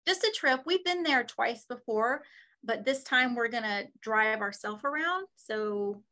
[0.08, 0.62] Just a trip.
[0.65, 2.24] We've been there twice before,
[2.63, 5.28] but this time we're going to drive ourselves around.
[5.36, 6.04] So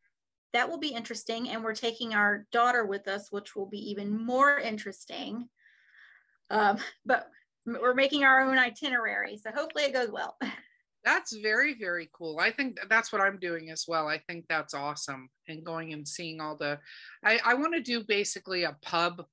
[0.54, 1.50] that will be interesting.
[1.50, 5.50] And we're taking our daughter with us, which will be even more interesting.
[6.50, 7.28] Um, but
[7.66, 9.38] we're making our own itinerary.
[9.38, 10.38] So hopefully it goes well.
[11.06, 12.40] That's very, very cool.
[12.40, 14.08] I think that's what I'm doing as well.
[14.08, 15.28] I think that's awesome.
[15.50, 16.80] And going and seeing all the,
[17.26, 19.26] I, I want to do basically a pub,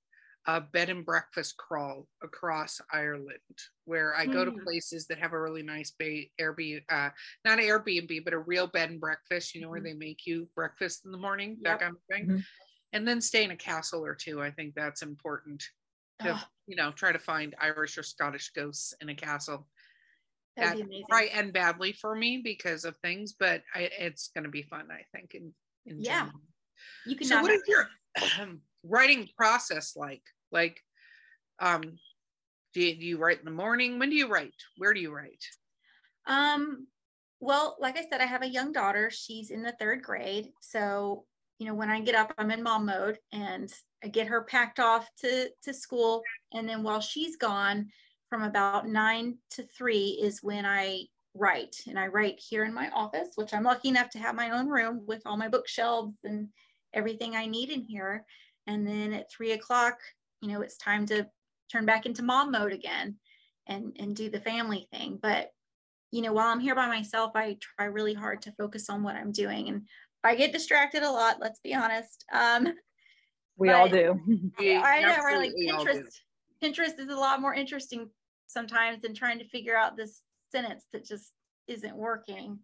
[0.47, 3.39] a bed and breakfast crawl across Ireland
[3.85, 4.61] where I go to Mm.
[4.65, 7.11] places that have a really nice bay, Airbnb, uh,
[7.45, 9.83] not Airbnb, but a real bed and breakfast, you know, where Mhm.
[9.83, 11.65] they make you breakfast in the morning, Yep.
[11.65, 12.29] that kind of thing.
[12.29, 12.47] Mhm.
[12.93, 14.43] And then stay in a castle or two.
[14.43, 15.65] I think that's important
[16.21, 19.69] to, Oh, you know, try to find Irish or Scottish ghosts in a castle
[20.57, 21.07] that'd be that amazing.
[21.11, 24.91] right end badly for me because of things, but I, it's going to be fun,
[24.91, 25.35] I think.
[25.35, 25.55] In,
[25.87, 26.03] in Yeah.
[26.03, 26.41] general.
[27.05, 27.89] You can So, what is your
[28.83, 30.23] writing process like?
[30.53, 30.81] Like,
[31.59, 31.83] um,
[32.75, 33.99] do you, do you write in the morning?
[33.99, 34.55] When do you write?
[34.77, 35.45] Where do you write?
[36.27, 36.87] Um,
[37.41, 39.11] well, like I said, I have a young daughter.
[39.11, 40.51] She's in the third grade.
[40.61, 41.25] So,
[41.59, 43.73] you know, when I get up, I'm in mom mode and
[44.05, 46.23] I get her packed off to, to school.
[46.53, 47.89] And then while she's gone
[48.29, 51.77] from about nine to three is when I write.
[51.87, 54.69] And I write here in my office, which I'm lucky enough to have my own
[54.69, 56.49] room with all my bookshelves and
[56.95, 58.25] everything I need in here.
[58.67, 59.99] And then at three o'clock,
[60.41, 61.27] you know, it's time to
[61.71, 63.17] turn back into mom mode again
[63.67, 65.19] and, and do the family thing.
[65.21, 65.51] But
[66.13, 69.15] you know, while I'm here by myself, I try really hard to focus on what
[69.15, 69.69] I'm doing.
[69.69, 69.83] And
[70.25, 72.25] I get distracted a lot, let's be honest.
[72.33, 72.75] Um,
[73.57, 74.19] We all do.
[74.59, 75.39] We I know, right?
[75.39, 76.03] Like absolutely.
[76.03, 76.15] Pinterest,
[76.63, 78.09] Pinterest is a lot more interesting
[78.47, 81.33] sometimes than trying to figure out this sentence that just
[81.69, 82.59] isn't working.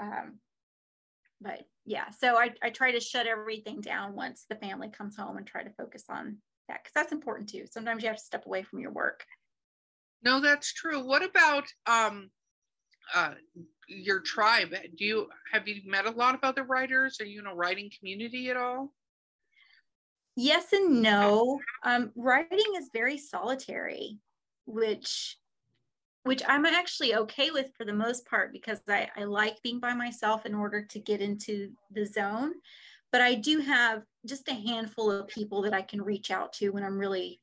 [0.00, 0.38] Um,
[1.40, 5.36] but yeah, so I, I try to shut everything down once the family comes home
[5.36, 7.64] and try to focus on that because that's important too.
[7.70, 9.24] Sometimes you have to step away from your work.
[10.22, 11.06] No, that's true.
[11.06, 12.30] What about um,
[13.14, 13.34] uh,
[13.86, 14.70] your tribe?
[14.96, 17.20] Do you have you met a lot of other writers?
[17.20, 18.92] Are you in a writing community at all?
[20.36, 24.18] yes and no um, writing is very solitary
[24.66, 25.36] which
[26.24, 29.94] which i'm actually okay with for the most part because I, I like being by
[29.94, 32.52] myself in order to get into the zone
[33.12, 36.70] but i do have just a handful of people that i can reach out to
[36.70, 37.40] when i'm really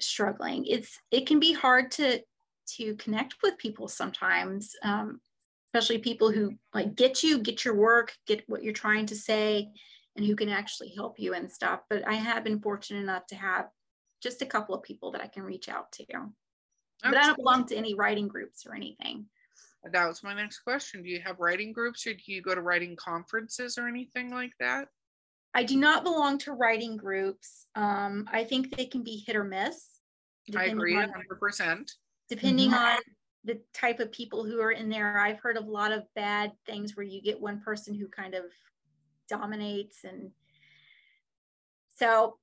[0.00, 2.20] struggling it's it can be hard to
[2.66, 5.20] to connect with people sometimes um,
[5.72, 9.70] especially people who like get you get your work get what you're trying to say
[10.18, 11.80] and who can actually help you and stuff.
[11.88, 13.68] But I have been fortunate enough to have
[14.20, 16.04] just a couple of people that I can reach out to.
[17.02, 19.26] But I don't belong to any writing groups or anything.
[19.92, 21.02] That was my next question.
[21.02, 24.52] Do you have writing groups or do you go to writing conferences or anything like
[24.58, 24.88] that?
[25.54, 27.66] I do not belong to writing groups.
[27.74, 29.86] Um, I think they can be hit or miss.
[30.56, 31.90] I agree 100%.
[32.28, 32.98] depending on
[33.44, 35.18] the type of people who are in there.
[35.18, 38.34] I've heard of a lot of bad things where you get one person who kind
[38.34, 38.44] of
[39.28, 40.30] dominates and
[41.94, 42.38] so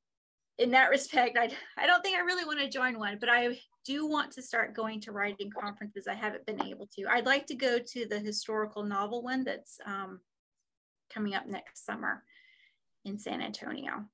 [0.57, 3.57] in that respect I, I don't think i really want to join one but i
[3.85, 7.45] do want to start going to writing conferences i haven't been able to i'd like
[7.45, 10.19] to go to the historical novel one that's um,
[11.13, 12.23] coming up next summer
[13.05, 14.05] in san antonio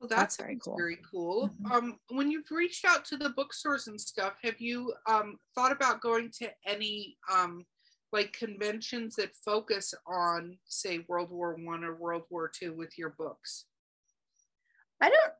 [0.00, 0.76] Well, That's that's, very very cool.
[0.76, 1.50] Very cool.
[1.60, 1.70] Mhm.
[1.72, 6.00] Um, when you've reached out to the bookstores and stuff, have you um, thought about
[6.00, 7.66] going to any um,
[8.12, 13.10] like conventions that focus on, say, World War One or World War Two with your
[13.18, 13.64] books?
[15.00, 15.32] i don't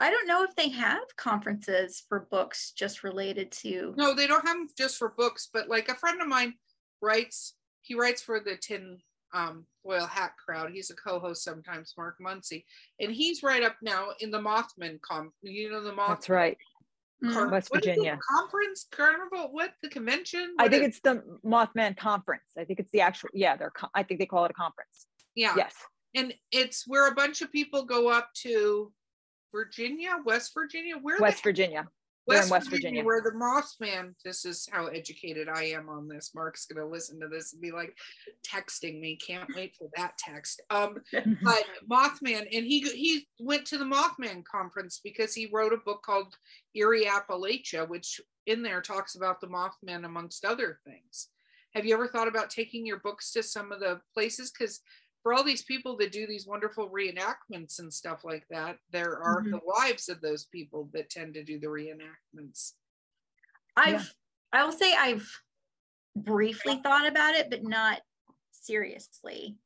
[0.00, 4.46] i don't know if they have conferences for books just related to No, they don't
[4.46, 6.54] have them just for books, but like a friend of mine
[7.00, 8.98] writes, he writes for the Tin
[9.32, 10.70] um, Foil Hat crowd.
[10.72, 12.64] He's a co-host sometimes, Mark Muncy,
[13.00, 15.32] and he's right up now in the Mothman com.
[15.42, 16.08] You know the Mothman.
[16.08, 16.56] That's right.
[17.22, 17.32] Mm.
[17.32, 17.90] Car- West what is it?
[17.90, 18.18] Virginia.
[18.30, 20.54] conference, carnival, what the convention?
[20.58, 22.44] I think is- it's the Mothman conference.
[22.58, 25.06] I think it's the actual, yeah, they're, co- I think they call it a conference.
[25.34, 25.74] yeah, Yes.
[26.14, 28.92] and it's where a bunch of people go up to
[29.54, 30.96] Virginia, West Virginia.
[31.00, 31.86] Where West Virginia.
[32.26, 33.04] We're West, in West Virginia, Virginia.
[33.04, 34.14] where the Mothman.
[34.24, 36.32] This is how educated I am on this.
[36.34, 37.96] Mark's gonna listen to this and be like
[38.42, 39.16] texting me.
[39.16, 40.62] Can't wait for that text.
[40.70, 45.78] Um, but Mothman, and he he went to the Mothman conference because he wrote a
[45.78, 46.34] book called
[46.74, 51.28] Eerie Appalachia, which in there talks about the Mothman amongst other things.
[51.74, 54.50] Have you ever thought about taking your books to some of the places?
[54.50, 54.80] Because
[55.24, 59.40] for all these people that do these wonderful reenactments and stuff like that, there are
[59.42, 59.52] Mhm.
[59.52, 62.74] the wives of those people that tend to do the reenactments.
[63.74, 64.14] I've
[64.52, 65.28] I will say I've
[66.14, 68.02] briefly thought about it, but not
[68.52, 69.58] seriously.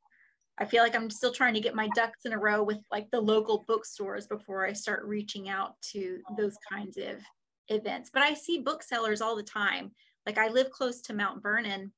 [0.57, 3.11] I feel like I'm still trying to get my ducks in a row with like
[3.11, 7.21] the local bookstores before I start reaching out to those kinds of
[7.67, 8.09] events.
[8.09, 9.93] But I see booksellers all the time.
[10.25, 11.93] Like I live close to Mount Vernon,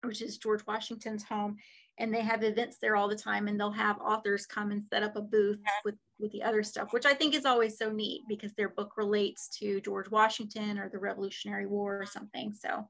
[0.00, 1.58] which is George Washington's home,
[2.02, 5.04] and they have events there all the time and they'll have authors come and set
[5.04, 8.22] up a booth with with the other stuff, which I think is always so neat
[8.28, 12.52] because their book relates to George Washington or the Revolutionary War or something.
[12.52, 12.88] So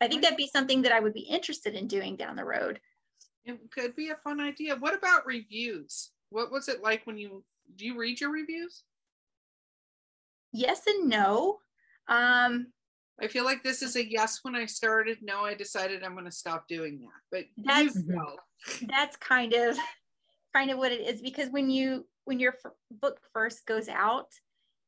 [0.00, 2.80] I think that'd be something that I would be interested in doing down the road.
[3.44, 4.76] It could be a fun idea.
[4.76, 6.10] What about reviews?
[6.30, 7.44] What was it like when you
[7.76, 8.82] do you read your reviews?
[10.52, 11.58] Yes and no.
[12.08, 12.68] Um,
[13.20, 15.18] I feel like this is a yes when I started.
[15.22, 17.20] No, I decided I'm going to stop doing that.
[17.30, 18.36] But That's- you know,
[18.88, 19.76] that's kind of
[20.54, 24.28] kind of what it is because when you when your f- book first goes out,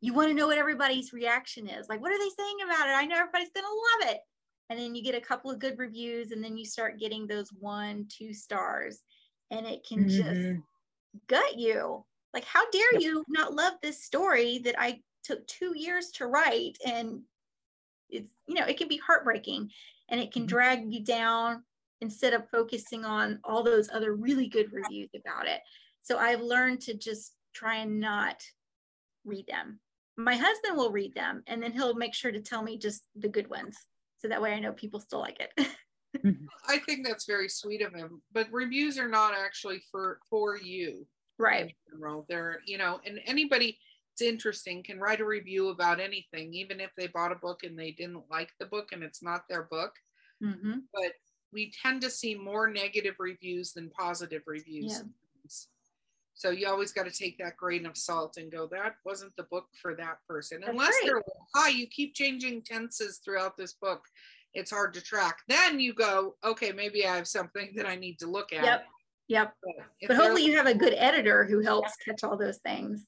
[0.00, 1.88] you want to know what everybody's reaction is.
[1.88, 2.92] Like, what are they saying about it?
[2.92, 4.20] I know everybody's gonna love it.
[4.70, 7.50] And then you get a couple of good reviews, and then you start getting those
[7.52, 9.00] one, two stars,
[9.52, 10.62] and it can just Mhm.
[11.28, 12.04] gut you.
[12.34, 13.02] Like, how dare Yep.
[13.02, 16.78] you not love this story that I took two years to write?
[16.84, 17.22] And
[18.08, 19.70] it's, you know, it can be heartbreaking
[20.08, 20.48] and it can Mhm.
[20.48, 21.64] drag you down
[22.00, 25.62] instead of focusing on all those other really good reviews about it.
[26.02, 28.42] So I've learned to just try and not
[29.24, 29.80] read them.
[30.16, 33.28] My husband will read them and then he'll make sure to tell me just the
[33.28, 33.76] good ones.
[34.18, 35.52] So that way I know people still like it.
[36.66, 38.22] I think that's very sweet of him.
[38.32, 41.06] But reviews are not actually for for you.
[41.38, 41.66] right.
[41.66, 42.24] in general.
[42.28, 43.78] They're, you know, and anybody
[44.16, 47.78] it's interesting can write a review about anything, even if they bought a book and
[47.78, 49.92] they didn't like the book and it's not their book.
[50.42, 51.12] hmm But
[51.52, 54.92] we tend to see more negative reviews than positive reviews.
[54.92, 55.02] Yeah.
[56.32, 59.44] So you always got to take that grain of salt and go, that wasn't the
[59.44, 60.60] book for that person.
[60.60, 61.02] That's Unless right.
[61.04, 61.22] they're
[61.54, 64.02] hi, you keep changing tenses throughout this book.
[64.54, 65.38] It's hard to track.
[65.48, 68.64] Then you go, okay, maybe I have something that I need to look at.
[68.64, 68.84] Yep.
[69.28, 69.54] Yep.
[69.62, 73.06] But, But hopefully you have a good editor who helps catch all those things.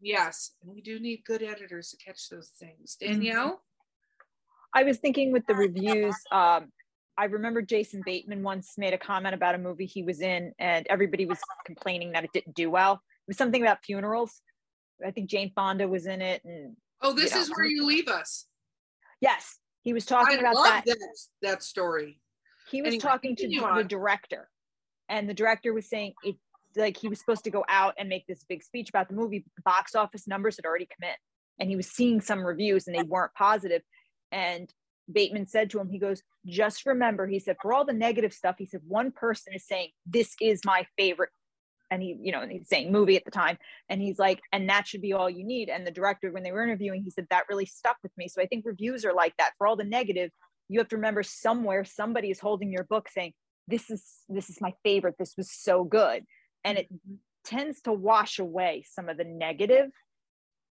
[0.00, 2.96] Yes, and we do need good editors to catch those things.
[3.02, 3.12] Mm-hmm.
[3.12, 3.62] Danielle,
[4.74, 6.70] I was thinking with the reviews, um,
[7.18, 10.86] I remember Jason Bateman once made a comment about a movie he was in, and
[10.88, 12.94] everybody was complaining that it didn't do well.
[12.94, 14.40] It was something about funerals.
[15.06, 17.40] I think Jane Fonda was in it, and oh, this Yeah.
[17.40, 18.46] is where you leave us.
[19.20, 20.84] yes, he was I talking about love that.
[20.86, 21.18] that.
[21.42, 22.20] that story.
[22.70, 23.88] He was Anyway, talking to the on.
[23.88, 24.48] director,
[25.08, 26.36] and the director was saying it
[26.76, 29.44] like he was supposed to go out and make this big speech about the movie.
[29.56, 31.16] The box office numbers had already come in,
[31.58, 33.82] and he was seeing some reviews, and they weren't positive.
[34.32, 34.72] And
[35.10, 38.56] Bateman said to him, he goes, "Just remember," he said, "for all the negative stuff,
[38.58, 41.30] he said one person is saying this is my favorite."
[41.92, 43.58] And he, you know, he's saying movie at the time.
[43.88, 45.68] And he's like, and that should be all you need.
[45.68, 48.28] And the director, when they were interviewing, he said, that really stuck with me.
[48.28, 49.54] So I think reviews are like that.
[49.58, 50.30] For all the negative,
[50.70, 53.32] you have to remember somewhere somebody is holding your book saying
[53.66, 56.24] this is this is my favorite this was so good
[56.64, 57.14] and it mm-hmm.
[57.44, 59.90] tends to wash away some of the negative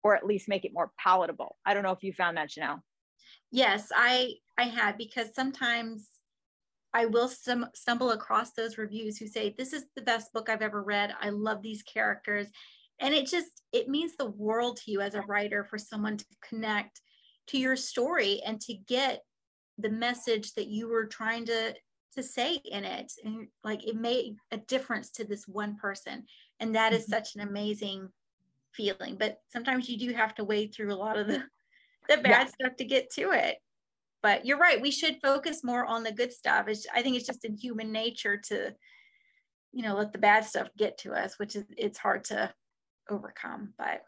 [0.03, 2.81] or at least make it more palatable i don't know if you found that J'nell.
[3.51, 6.09] Yes, I I have because sometimes
[6.93, 10.61] I will stum- stumble across those reviews who say this is the best book I've
[10.61, 11.13] ever read.
[11.21, 12.47] I love these characters.
[12.99, 16.25] And it just it means the world to you as a writer for someone to
[16.47, 17.01] connect
[17.47, 19.21] to your story and to get
[19.77, 21.75] the message that you were trying to
[22.15, 26.25] to say in it and like it made a difference to this one person
[26.59, 27.09] and that is Mhm.
[27.09, 28.09] such an amazing
[28.73, 31.43] feeling but sometimes you do have to wade through a lot of the
[32.09, 32.49] the bad Yeah.
[32.49, 33.57] stuff to get to it
[34.23, 37.27] but you're right we should focus more on the good stuff it's, i think it's
[37.27, 38.75] just in human nature to
[39.71, 42.53] you know let the bad stuff get to us which is it's hard to
[43.09, 44.03] overcome but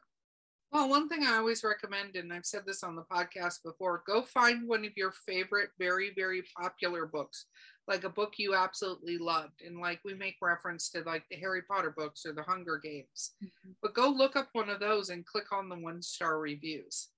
[0.72, 4.22] Well, one thing I always recommend, and I've said this on the podcast before, go
[4.22, 7.46] find one of your favorite, very, very popular books,
[7.88, 9.62] like a book you absolutely loved.
[9.66, 13.32] And like we make reference to like the Harry Potter books or the Hunger Games.
[13.82, 17.10] But go look up one of those and click on the one star reviews.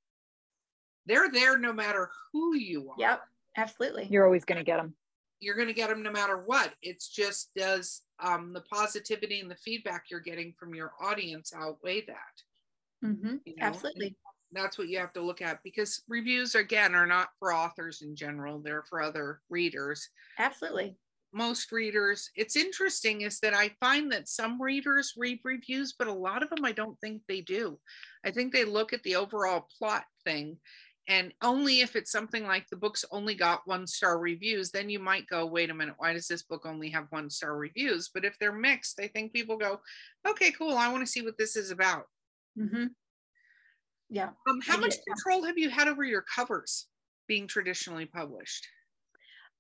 [1.08, 2.96] They're there no matter who you are.
[3.00, 3.22] yep
[3.58, 4.94] absolutely you're always going to get them
[5.40, 6.74] You're going to get them no matter what.
[6.82, 12.06] It's just does um, the positivity and the feedback you're getting from your audience outweigh
[12.06, 12.44] that?
[13.02, 13.68] Hmm you know?
[13.68, 14.16] absolutely.
[14.52, 18.16] that's what you have to look at because reviews again are not for authors in
[18.16, 20.10] general they're for other readers.
[20.38, 20.98] Absolutely.
[21.32, 26.14] most readers it's interesting is that i find that some readers read reviews but a
[26.14, 27.80] lot of them i don't think they do.
[28.26, 30.58] I think they look at the overall plot thing
[31.08, 35.00] and only if it's something like the book's only got one star reviews then you
[35.00, 38.10] might go wait a minute why does this book only have one star reviews?
[38.14, 39.80] But if they're mixed i think people go
[40.28, 42.06] okay cool i want to see what this is about
[42.60, 42.94] hmm
[44.10, 44.32] Yeah.
[44.50, 46.88] um, how I much control have you had over your covers
[47.28, 48.68] being traditionally published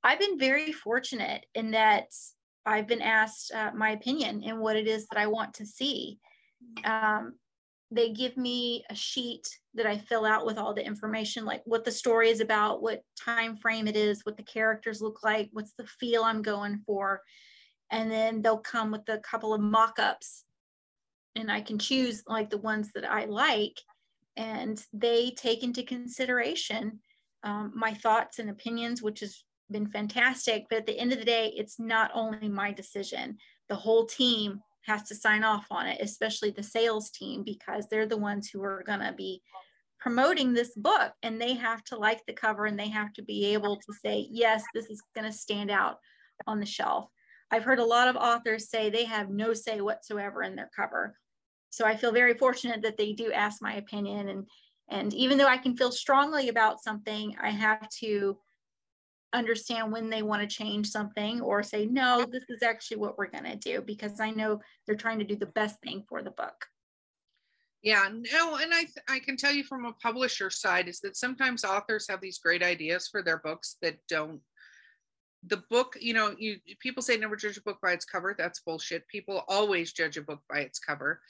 [0.03, 2.07] I've been very fortunate in that
[2.65, 6.19] I've been asked uh, my opinion and what it is that I want to see.
[6.83, 7.35] Um,
[7.91, 11.85] they give me a sheet that I fill out with all the information, like what
[11.85, 15.73] the story is about, what time frame it is, what the characters look like, what's
[15.73, 17.21] the feel I'm going for,
[17.91, 20.45] and then they'll come with a couple of mock-ups,
[21.35, 23.79] and I can choose like the ones that I like,
[24.37, 26.99] and they take into consideration
[27.43, 30.65] um, my thoughts and opinions, which has been fantastic.
[30.69, 33.37] But at the end of the day, it's not only my decision.
[33.69, 38.07] The whole team has to sign off on it, especially the sales team, because they're
[38.07, 39.41] the ones who are going to be
[39.99, 43.47] promoting this book and they have to like the cover and they have to be
[43.53, 45.97] able to say, yes, this is going to stand out
[46.47, 47.09] on the shelf.
[47.51, 51.15] I've heard a lot of authors say they have no say whatsoever in their cover.
[51.71, 54.47] So I feel very fortunate that they do ask my opinion and
[54.91, 58.39] and even though I can feel strongly about something, I have to
[59.33, 63.29] understand when they want to change something or say, no, this is actually what we're
[63.29, 66.31] going to do because I know they're trying to do the best thing for the
[66.31, 66.65] book.
[67.81, 71.63] Yeah, no, and I I can tell you from a publisher side is that sometimes
[71.63, 74.41] authors have these great ideas for their books that don't
[75.43, 78.35] the book, you know, you people say never judge a book by its cover.
[78.37, 79.07] That's bullshit.
[79.07, 81.21] People always judge a book by its cover.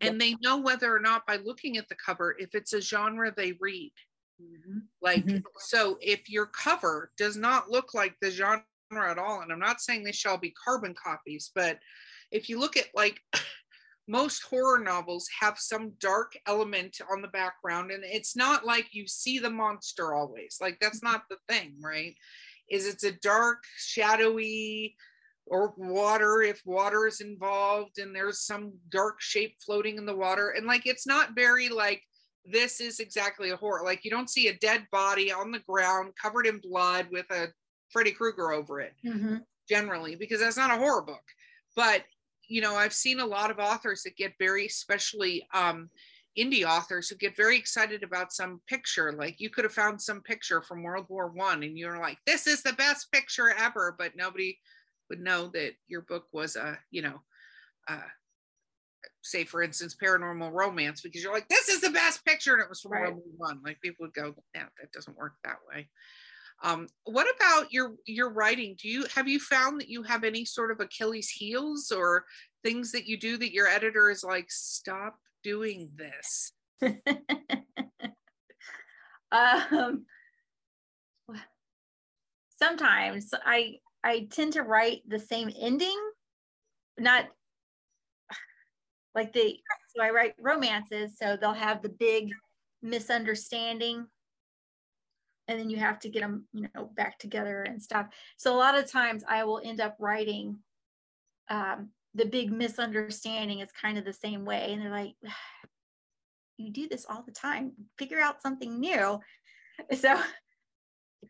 [0.00, 3.32] And they know whether or not by looking at the cover if it's a genre
[3.34, 3.92] they read.
[5.02, 5.42] Like Mhm.
[5.58, 9.80] so if your cover does not look like the genre at all and I'm not
[9.80, 11.78] saying they shall be carbon copies, but
[12.30, 13.20] if you look at like
[14.08, 19.06] most horror novels have some dark element on the background and it's not like you
[19.06, 22.16] see the monster always like that's not the thing right
[22.70, 24.96] is it's a dark shadowy
[25.46, 30.50] or water if water is involved and there's some dark shape floating in the water.
[30.50, 32.02] And like it's not very like
[32.44, 33.84] this is exactly a horror.
[33.84, 37.48] Like you don't see a dead body on the ground covered in blood with a
[37.90, 39.44] freddy krueger over it Mhm.
[39.68, 41.24] generally because that's not a horror book.
[41.74, 42.04] But
[42.48, 45.90] you know i've seen a lot of authors that get very especially um
[46.38, 50.20] indie authors who get very excited about some picture like you could have found some
[50.20, 54.16] picture from world war one and you're like this is the best picture ever but
[54.16, 54.56] nobody
[55.10, 57.20] would know that your book was a you know
[57.88, 57.98] uh
[59.22, 62.68] say for instance paranormal romance because you're like this is the best picture and it
[62.68, 63.02] was from Right.
[63.02, 65.88] world war one like people would go no that doesn't work that way
[66.60, 68.76] um, what about your your writing?
[68.82, 72.24] Do you have you found that you have any sort of Achilles heels or
[72.64, 76.52] things that you do that your editor is like, stop doing this?
[79.32, 80.04] um,
[82.58, 85.98] sometimes I I tend to write the same ending,
[86.98, 87.26] not
[89.14, 89.56] like the
[89.94, 92.30] so I write romances, so they'll have the big
[92.82, 94.06] misunderstanding,
[95.48, 98.06] and then you have to get them you know back together and stuff.
[98.36, 100.58] So a lot of times I will end up writing
[101.48, 105.14] um, the big misunderstanding is kind of the same way, and they're like
[106.56, 107.72] you do this all the time.
[107.98, 109.20] Figure out something new.
[109.94, 110.20] So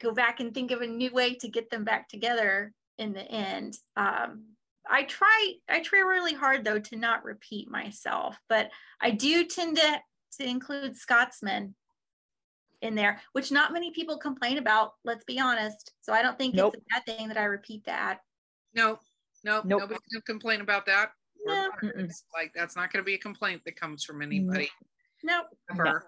[0.00, 3.20] go back and think of a new way to get them back together in the
[3.20, 3.76] end.
[3.94, 4.46] Um,
[4.90, 8.70] i try i try really hard though to not repeat myself but
[9.00, 10.00] i do tend to
[10.32, 11.74] to include scotsman
[12.80, 15.92] in there which not many people complain about let's be honest.
[16.00, 16.74] So i don't think Nope.
[16.74, 18.20] it's a bad thing that i repeat that.
[18.74, 18.98] No,
[19.44, 19.80] no, Nope.
[19.80, 21.12] nobody's gonna complain about that.
[21.44, 21.70] No.
[22.34, 24.68] like that's not gonna be a complaint that comes from anybody
[25.22, 26.04] no ever.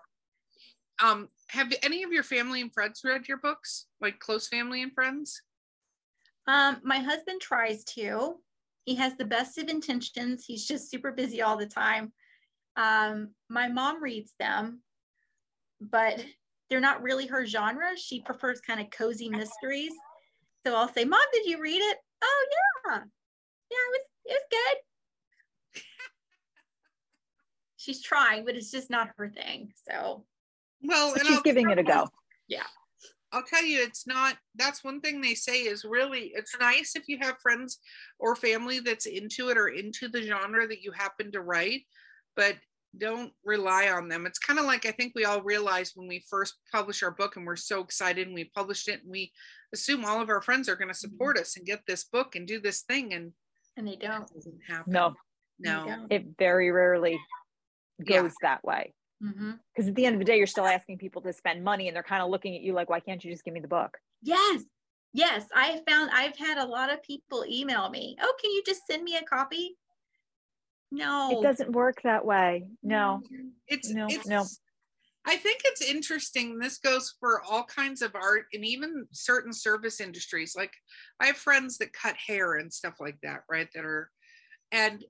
[1.02, 3.86] Um, have any of your family and friends read your books?
[4.00, 5.42] Like close family and friends?
[6.46, 8.36] Um, my husband tries to.
[8.84, 10.44] He has the best of intentions.
[10.46, 12.12] He's just super busy all the time.
[12.76, 14.82] Um, my mom reads them,
[15.80, 16.24] but
[16.68, 17.96] they're not really her genre.
[17.96, 19.92] She prefers kind of cozy mysteries.
[20.66, 22.46] So I'll say, "Mom, did you read it?" Oh
[22.88, 23.02] yeah,
[23.70, 25.82] yeah, it was it was good.
[27.76, 29.72] She's trying, but it's just not her thing.
[29.88, 30.24] So
[30.82, 32.08] Well, But she's I'll- giving it a go.
[32.48, 32.66] Yeah.
[33.32, 37.04] I'll tell you, it's not, that's one thing they say is really, it's nice if
[37.06, 37.78] you have friends
[38.18, 41.82] or family that's into it or into the genre that you happen to write.
[42.34, 42.56] But
[42.96, 44.26] don't rely on them.
[44.26, 47.36] It's kind of like I think we all realize when we first publish our book
[47.36, 49.32] and we're so excited and we published it and we
[49.72, 51.12] assume all of our friends are going to mm-hmm.
[51.12, 53.32] support us and get this book and do this thing and
[53.80, 54.26] and they don't.
[54.28, 54.92] that doesn't happen.
[54.92, 55.14] No,
[55.58, 56.06] no.
[56.10, 57.18] It very rarely
[57.98, 58.22] Yeah.
[58.22, 58.94] goes that way.
[59.22, 59.58] Mhm.
[59.74, 61.96] Because at the end of the day, you're still asking people to spend money and
[61.96, 63.98] they're kind of looking at you like, why can't you just give me the book?
[64.22, 64.62] Yes.
[65.12, 65.48] Yes.
[65.54, 68.16] I found I've had a lot of people email me.
[68.20, 69.76] Oh, can you just send me a copy?
[70.90, 71.38] No.
[71.38, 72.68] It doesn't work that way.
[72.82, 73.22] No.
[73.66, 74.44] It's No, it's no.
[75.26, 76.58] I think it's interesting.
[76.58, 80.56] This goes for all kinds of art and even certain service industries.
[80.56, 80.72] Like
[81.20, 83.68] I have friends that cut hair and stuff like that, right?
[83.74, 84.10] That are
[84.72, 85.04] and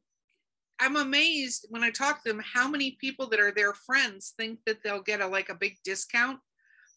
[0.81, 4.61] I'm amazed when I talk to them how many people that are their friends think
[4.67, 6.41] that they'll get a like a big discount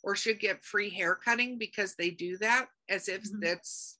[0.03, 3.41] or should get free hair cutting because they do that as if Mhm.
[3.41, 3.99] that's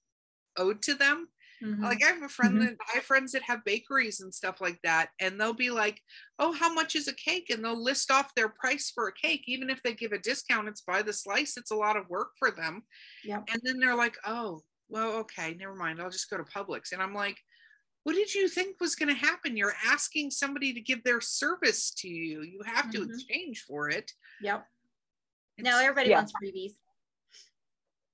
[0.56, 1.28] owed to them.
[1.64, 1.82] Mhm.
[1.82, 2.60] Like I have a friend Mhm.
[2.60, 6.02] that I have friends that have bakeries and stuff like that, and they'll be like,
[6.38, 9.44] "Oh, how much is a cake?" And they'll list off their price for a cake,
[9.48, 10.68] even if they give a discount.
[10.68, 11.56] It's by the slice.
[11.56, 12.86] It's a lot of work for them.
[13.24, 13.48] Yep.
[13.48, 16.00] And then they're like, "Oh, well, okay, never mind.
[16.02, 17.40] I'll just go to Publix." And I'm like,
[18.04, 19.56] "What did you think was going to happen?
[19.56, 22.42] You're asking somebody to give their service to you.
[22.42, 23.06] You have to Mhm.
[23.06, 24.68] exchange for it." Yep.
[25.58, 26.16] It's, Now everybody Yeah.
[26.18, 26.74] wants freebies.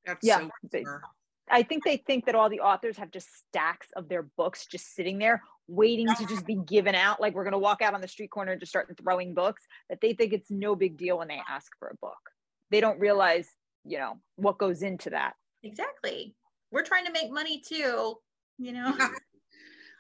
[0.05, 1.03] that's Yeah, so they- bizarre.
[1.51, 4.94] I think they think that all the authors have just stacks of their books just
[4.94, 7.20] sitting there waiting to just be given out.
[7.20, 9.62] Like we're going to walk out on the street corner and just start throwing books.
[9.88, 12.18] That they think it's no big deal when they ask for a book.
[12.70, 13.48] They don't realize,
[13.84, 15.34] you know, what goes into that.
[15.62, 16.34] Exactly.
[16.72, 18.16] We're trying to make money too,
[18.59, 18.96] you know.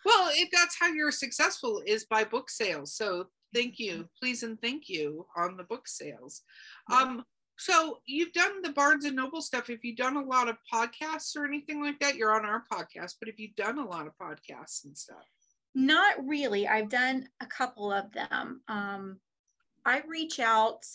[0.04, 2.94] Well, if that's how you're successful is by book sales.
[2.94, 6.42] So thank you, please and thank you on the book sales.
[6.90, 7.24] Um,
[7.60, 9.66] so you've done the Barnes and Noble stuff.
[9.66, 12.16] Have you've done a lot of podcasts or anything like that?
[12.16, 15.26] You're on our podcast, but have you done a lot of podcasts and stuff?
[15.74, 16.66] Not really.
[16.66, 18.62] I've done a couple of them.
[18.66, 19.18] Um,
[19.84, 20.86] I reach out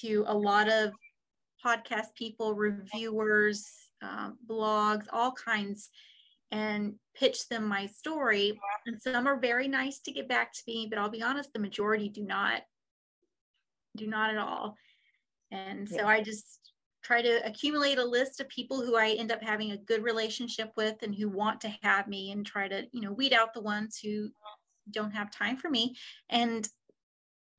[0.00, 0.92] to a lot of
[1.64, 3.66] podcast people, reviewers,
[4.02, 5.88] um, blogs, all kinds,
[6.50, 8.60] and pitch them my story.
[8.86, 11.60] And some are very nice to get back to me, but I'll be honest, the
[11.60, 12.60] majority do not,
[13.96, 14.76] do not at all.
[15.52, 16.60] And so I just
[17.04, 20.72] try to accumulate a list of people who I end up having a good relationship
[20.76, 23.60] with and who want to have me and try to, you know, weed out the
[23.60, 24.30] ones who
[24.90, 25.96] don't have time for me.
[26.30, 26.66] And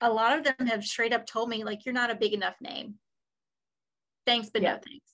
[0.02, 2.56] a lot of them have straight up told me, like, you're not a big enough
[2.60, 2.96] name.
[4.26, 4.74] Thanks, but Yeah.
[4.74, 5.12] no thanks.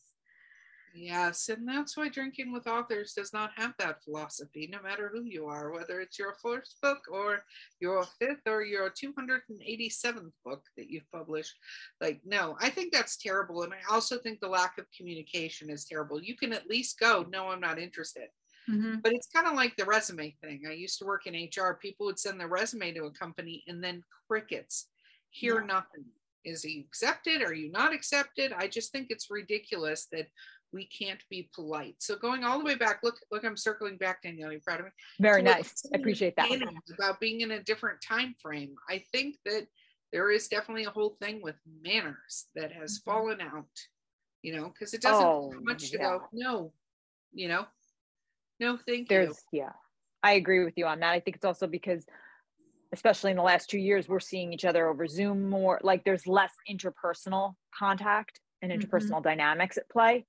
[0.94, 5.24] Yes, and that's why drinking with authors does not have that philosophy, no matter who
[5.24, 7.44] you are, whether it's your first book or
[7.80, 11.56] your fifth or your 287th book that you've published.
[12.02, 13.62] Like, no, I think that's terrible.
[13.64, 16.22] And I also think the lack of communication is terrible.
[16.24, 18.30] You can at least go, no, I'm not interested.
[18.68, 19.02] Mhm.
[19.04, 20.66] But it's kind of like the resume thing.
[20.68, 21.76] I used to work in HR.
[21.76, 24.90] People would send their resume to a company and then crickets,
[25.30, 25.66] hear Yeah.
[25.68, 26.06] nothing.
[26.46, 27.42] Is he accepted?
[27.42, 28.54] Are you not accepted?
[28.54, 30.32] I just think it's ridiculous that
[30.72, 31.96] we can't be polite.
[32.00, 34.52] So going all the way back, look, look, I'm circling back, Danielle.
[34.52, 34.92] You're proud of me?
[35.20, 35.74] Very nice.
[35.94, 36.48] I appreciate that.
[36.94, 38.76] About being in a different time frame.
[38.88, 39.68] I think that
[40.12, 43.04] there is definitely a whole thing with manners that has Mhm.
[43.04, 43.70] fallen out,
[44.42, 46.04] you know, because it doesn't Oh, much to yeah.
[46.04, 46.74] go, no,
[47.32, 47.68] you know,
[48.60, 49.06] no, thank you.
[49.08, 49.74] There's, yeah,
[50.24, 51.12] I agree with you on that.
[51.12, 52.06] I think it's also because,
[52.92, 55.80] especially in the last two years, we're seeing each other over Zoom more.
[55.84, 58.82] Like there's less interpersonal contact and Mhm.
[58.82, 60.26] interpersonal dynamics at play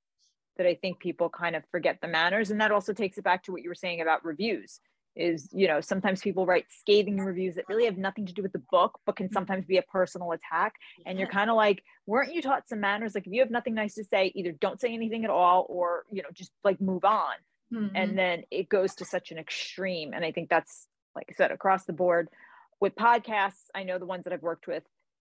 [0.57, 2.51] that I think people kind of forget the manners.
[2.51, 4.81] And that also takes it back to what you were saying about reviews.
[5.17, 8.53] Is, you know, sometimes people write scathing reviews that really have nothing to do with
[8.53, 10.75] the book, but can sometimes be a personal attack.
[11.05, 13.15] And you're kind of like, weren't you taught some manners?
[13.17, 16.05] Like, if you have nothing nice to say, either don't say anything at all or,
[16.13, 17.35] you know, just like move on
[17.73, 17.93] Mhm.
[17.95, 21.53] and then it goes to such an extreme and i think that's like i said
[21.53, 22.29] across the board
[22.81, 24.83] with podcasts i know the ones that i've worked with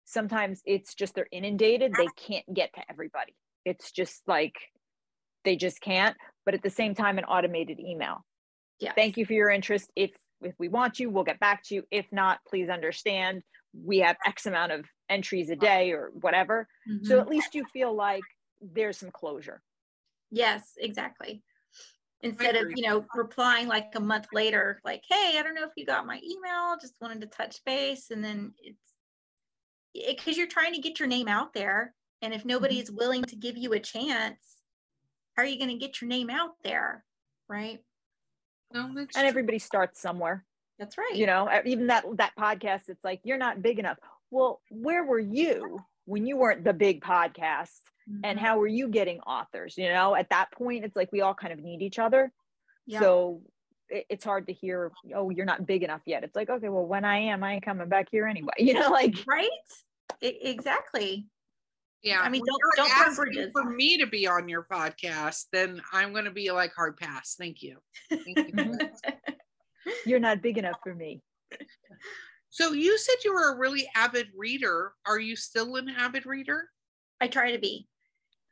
[0.04, 4.54] sometimes it's just they're inundated they can't get to everybody it's just like
[5.48, 8.24] they just can't but at the same time an automated email
[8.78, 8.92] Yes.
[8.94, 10.10] thank you for your interest if
[10.42, 13.42] if we want you we'll get back to you if not please understand
[13.72, 16.68] we have x amount of entries a day or whatever
[17.02, 17.20] so Mhm.
[17.22, 18.22] at least you feel like
[18.60, 19.62] there's some closure
[20.30, 21.42] Yes, exactly.
[22.20, 25.72] Instead of, you know, replying like a month later, like, hey, I don't know if
[25.76, 28.10] you got my email, just wanted to touch base.
[28.10, 28.94] And then it's
[29.94, 31.94] because you're trying to get your name out there.
[32.20, 34.57] And if nobody is willing to give you a chance,
[35.38, 37.04] how are you going to get your name out there?
[37.48, 37.78] Right.
[38.74, 39.22] No, and true.
[39.22, 40.44] everybody starts somewhere
[40.80, 41.14] That's right.
[41.14, 43.96] you know even that that podcast it's like you're not big enough
[44.30, 47.70] well where were you when you weren't the big podcast
[48.24, 48.42] and Mhm.
[48.42, 51.52] how were you getting authors you know at that point it's like we all kind
[51.54, 52.30] of need each other
[52.86, 53.00] Yeah.
[53.00, 53.40] so
[53.88, 57.06] it's hard to hear oh you're not big enough yet it's like okay well when
[57.06, 59.48] i am i ain't coming back here anyway you know like right
[60.22, 61.26] I- exactly
[62.02, 62.20] Yeah.
[62.20, 63.52] I mean, don't- you're don't burn asking bridges.
[63.52, 67.34] For me to be on your podcast, then I'm going to be like hard pass.
[67.38, 67.78] Thank you.
[68.10, 68.78] Thank you.
[70.04, 71.22] You're not big enough for me
[72.50, 74.92] so you said you were a really avid reader.
[75.06, 76.68] Are you still an avid reader?
[77.20, 77.86] I try to be.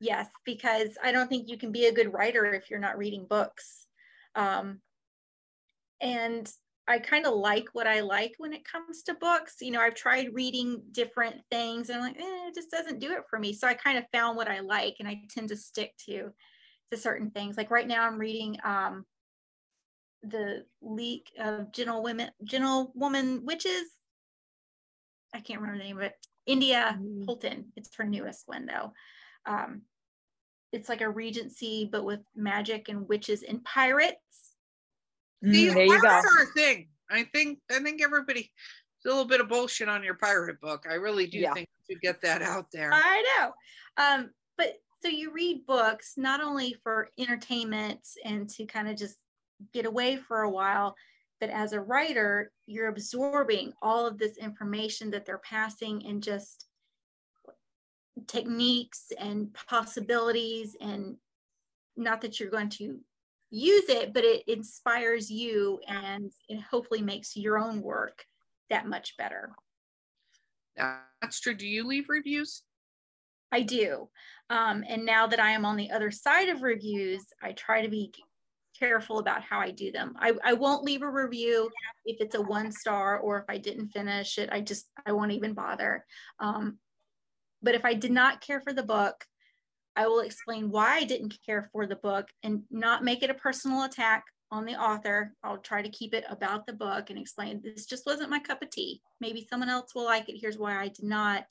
[0.00, 3.26] Yes, because I don't think you can be a good writer if you're not reading
[3.28, 3.86] books.
[4.34, 4.80] Um,
[6.00, 6.50] and
[6.88, 9.56] I kind of like what I like when it comes to books.
[9.60, 13.12] You know, I've tried reading different things and I'm like, eh, it just doesn't do
[13.12, 13.52] it for me.
[13.52, 16.30] So I kind of found what I like and I tend to stick to
[16.92, 17.56] to certain things.
[17.56, 19.04] Like right now I'm reading um
[20.22, 23.88] the League of gentle women gentle woman witches.
[25.34, 26.14] I can't remember the name of it.
[26.46, 27.26] India Mm.
[27.26, 27.72] Holton.
[27.76, 28.92] It's her newest one though.
[29.44, 29.82] Um,
[30.72, 34.45] it's like a regency, but with magic and witches and pirates.
[35.44, 36.88] See, Mm, there you go pirates are a thing.
[37.10, 38.50] I think I think everybody
[39.04, 40.84] a little bit of bullshit on your pirate book.
[40.90, 41.54] I really do Yeah.
[41.54, 42.90] think you should get that out there.
[42.92, 43.52] I know.
[43.96, 49.18] Um, but so you read books not only for entertainment and to kind of just
[49.72, 50.96] get away for a while,
[51.38, 56.66] but as a writer, you're absorbing all of this information that they're passing and just
[58.26, 61.16] techniques and possibilities and
[61.96, 63.00] not that you're going to
[63.50, 68.24] use it, but it inspires you and it hopefully makes your own work
[68.70, 69.52] that much better.
[70.76, 71.54] That's true.
[71.54, 72.62] Do you leave reviews?
[73.52, 74.08] I do.
[74.50, 77.88] Um, and now that I am on the other side of reviews, I try to
[77.88, 78.12] be
[78.78, 80.14] careful about how I do them.
[80.18, 81.70] I, I won't leave a review
[82.04, 84.50] if it's a one star or if I didn't finish it.
[84.52, 86.04] I just, I won't even bother.
[86.40, 86.78] Um,
[87.62, 89.24] but if I did not care for the book,
[89.96, 93.34] I will explain why I didn't care for the book and not make it a
[93.34, 95.34] personal attack on the author.
[95.42, 98.62] I'll try to keep it about the book and explain this just wasn't my cup
[98.62, 99.02] of tea.
[99.20, 100.38] Maybe someone else will like it.
[100.40, 101.46] Here's why I did not.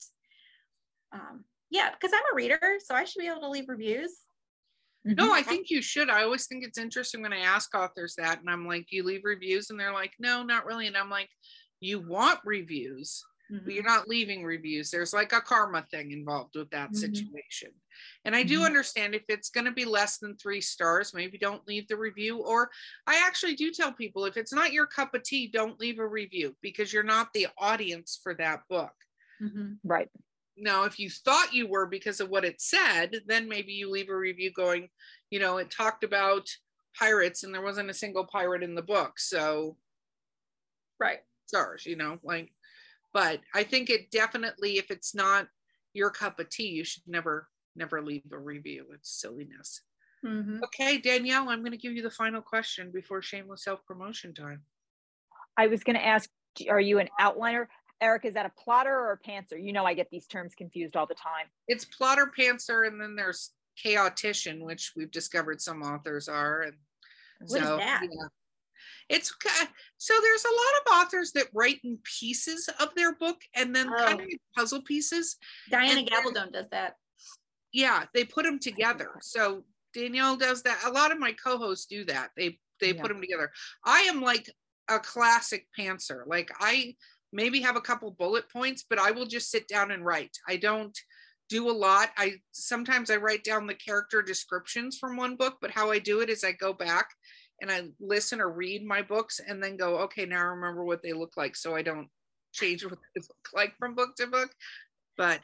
[1.12, 4.22] Um, yeah, because I'm a reader, so I should be able to leave reviews.
[5.18, 5.30] No, Mhm.
[5.32, 6.10] I think you should.
[6.10, 9.02] I always think it's interesting when I ask authors that, and I'm like, "Do you
[9.02, 11.30] leave reviews?" And they're like, "No, not really." And I'm like,
[11.80, 13.24] "You want reviews,
[13.64, 14.90] but you're not leaving reviews.
[14.90, 17.36] There's like a karma thing involved with that Mhm.
[17.36, 17.72] situation."
[18.24, 18.64] And I do Mhm.
[18.64, 22.38] understand if it's going to be less than three stars, maybe don't leave the review.
[22.38, 22.70] Or
[23.06, 26.06] I actually do tell people if it's not your cup of tea, don't leave a
[26.08, 28.94] review because you're not the audience for that book.
[29.40, 29.80] Mhm.
[29.84, 30.10] right
[30.56, 34.08] Now, if you thought you were because of what it said, then maybe you leave
[34.08, 34.90] a review going,
[35.30, 36.48] you know, it talked about
[36.98, 39.18] pirates and there wasn't a single pirate in the book.
[39.18, 39.78] So
[40.98, 41.22] Right.
[41.46, 42.52] stars, you know, like,
[43.12, 45.48] but I think it definitely, if it's not
[45.92, 48.86] your cup of tea, you should never, never leave a review.
[48.92, 49.80] It's silliness.
[50.24, 50.62] Mhm.
[50.64, 54.64] Okay, Danielle, I'm going to give you the final question before shameless self promotion time.
[55.56, 56.28] i was going to ask
[56.68, 57.66] are you an outliner
[58.00, 60.96] eric is that a plotter or a pantser you know i get these terms confused
[60.96, 63.52] all the time It's plotter, pantser, and then there's
[63.82, 66.62] chaotician, which we've discovered some authors are.
[66.62, 66.76] And
[67.40, 68.02] What is that?
[68.02, 68.28] yeah.
[69.08, 69.32] It's
[69.98, 73.88] so there's a lot of authors that write in pieces of their book and then
[73.92, 73.96] oh.
[73.96, 74.24] kind Oh.
[74.24, 75.36] of puzzle pieces.
[75.70, 76.96] Diana Gabaldon does that.
[77.72, 79.12] Yeah, they put them together.
[79.20, 80.82] So Danielle does that.
[80.84, 82.30] A lot of my co-hosts do that.
[82.36, 83.00] They they Yeah.
[83.00, 83.52] put them together.
[83.84, 84.50] I am like
[84.88, 86.26] a classic pantser.
[86.26, 86.94] Like I
[87.32, 90.36] maybe have a couple bullet points, but I will just sit down and write.
[90.48, 90.96] I don't
[91.48, 92.10] do a lot.
[92.16, 96.20] I sometimes I write down the character descriptions from one book, but how I do
[96.20, 97.08] it is I go back
[97.60, 101.02] and I listen or read my books and then go, okay, now I remember what
[101.02, 102.08] they look like so I don't
[102.52, 104.50] change what they look like from book to book.
[105.16, 105.40] But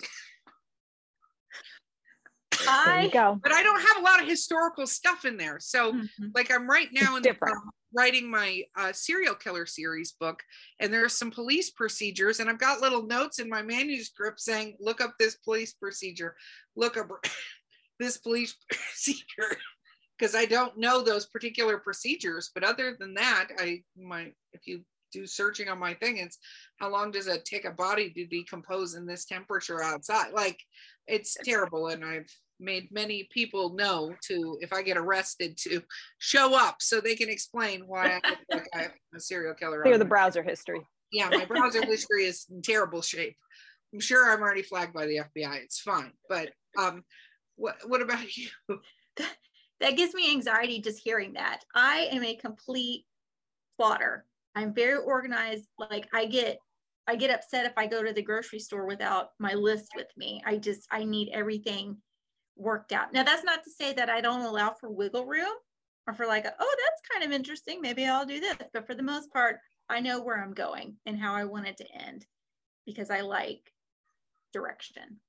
[2.68, 5.58] I go but I don't have a lot of historical stuff in there.
[5.60, 6.32] So Mhm.
[6.34, 7.56] like I'm right now It's in the, different.
[7.56, 10.42] um, writing my uh, serial killer series book,
[10.80, 15.00] and there's some police procedures, and I've got little notes in my manuscript saying, "Look
[15.00, 16.36] up this police procedure,
[16.76, 17.08] look up
[17.98, 19.56] this police procedure,"
[20.18, 22.50] because I don't know those particular procedures.
[22.54, 24.82] But other than that, I my if you
[25.12, 26.38] do searching on my thing, it's
[26.78, 30.32] how long does it take a body to decompose in this temperature outside?
[30.32, 30.58] Like
[31.06, 32.30] it's terrible, and I've
[32.62, 35.82] made many people know to if I get arrested to
[36.18, 39.82] show up so they can explain why I look like I'm a serial killer.
[39.82, 40.80] clear the browser history
[41.12, 43.36] Yeah, my browser history is in terrible shape.
[43.92, 45.56] I'm sure I'm already flagged by the FBI.
[45.56, 46.12] It's fine.
[46.28, 47.04] But um
[47.56, 48.48] what what about you?
[49.82, 51.62] That gives me anxiety just hearing that.
[51.74, 53.04] I am a complete
[53.78, 54.26] plotter.
[54.54, 55.66] I'm very organized.
[55.78, 56.58] Like I get
[57.08, 60.42] I get upset if I go to the grocery store without my list with me.
[60.46, 61.98] I just I need everything
[62.56, 63.12] worked out.
[63.12, 65.54] Now that's not to say that I don't allow for wiggle room.
[66.06, 67.80] or for like, oh, that's kind of interesting.
[67.80, 68.56] Maybe I'll do this.
[68.72, 69.58] But for the most part,
[69.88, 72.26] I know where I'm going and how I want it to end
[72.86, 73.72] because I like
[74.52, 75.20] direction.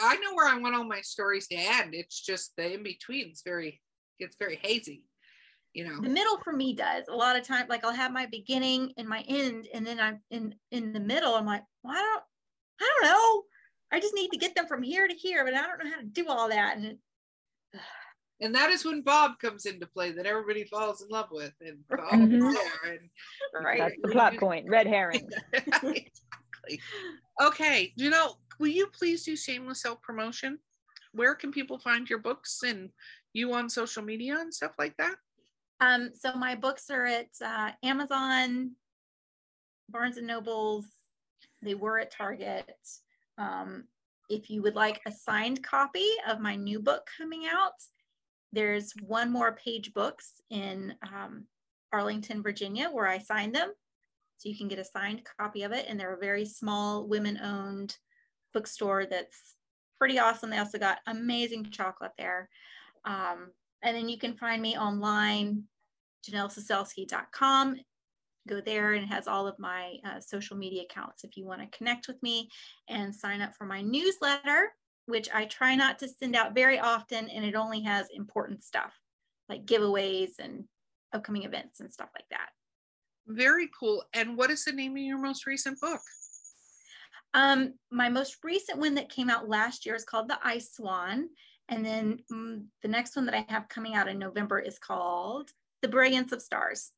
[0.00, 1.94] I know where I want all my stories to end.
[1.94, 3.28] It's just the in between.
[3.28, 3.80] It's very,
[4.18, 5.04] it's very hazy.
[5.74, 7.66] You know, the middle for me does a lot of time.
[7.68, 11.34] Like I'll have my beginning and my end, and then I'm in in the middle.
[11.34, 12.22] I'm like, well, I don't,
[12.80, 13.42] I don't know.
[13.90, 16.00] I just need to get them from here to here, but I don't know how
[16.00, 16.76] to do all that.
[16.76, 16.98] And
[18.40, 21.78] and that is when Bob comes into play that everybody falls in love with, and
[21.88, 22.48] Bob Mhm.
[22.48, 22.92] is there.
[22.92, 23.10] And
[23.54, 23.78] Right.
[23.78, 24.68] That's the plot point.
[24.68, 25.28] Red herring.
[25.52, 26.80] exactly.
[27.40, 30.58] Okay, you know, will you please do shameless self promotion?
[31.12, 32.90] Where can people find your books and
[33.32, 35.14] you on social media and stuff like that?
[35.80, 38.72] Um, so my books are at uh, Amazon,
[39.88, 40.86] Barnes and Nobles.
[41.60, 42.70] They were at Target.
[43.38, 43.84] Um,
[44.28, 47.74] if you would like a signed copy of my new book coming out,
[48.52, 51.46] there's one more page books in um,
[51.92, 53.72] Arlington, Virginia, where I signed them.
[54.42, 55.86] So you can get a signed copy of it.
[55.88, 57.96] And they're a very small women owned
[58.52, 59.54] bookstore that's
[59.98, 60.50] pretty awesome.
[60.50, 62.48] They also got amazing chocolate there.
[63.04, 65.64] Um, and then you can find me online,
[66.28, 67.76] jnellciesielski.com.
[68.48, 71.60] Go there and it has all of my uh, social media accounts if you want
[71.60, 72.48] to connect with me
[72.88, 74.72] and sign up for my newsletter,
[75.06, 77.28] which I try not to send out very often.
[77.30, 78.92] And it only has important stuff
[79.48, 80.64] like giveaways and
[81.12, 82.48] upcoming events and stuff like that.
[83.26, 84.04] Very cool.
[84.12, 86.00] And what is the name of your most recent book?
[87.34, 91.28] Um, my most recent one that came out last year is called The Ice Swan.
[91.68, 95.50] And then mm, the next one that I have coming out in November is called
[95.80, 96.90] The Brilliance of Stars.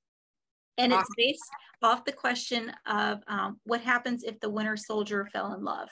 [0.76, 1.40] And it's based
[1.82, 5.88] off the question of um, what happens if the Winter Soldier fell in love.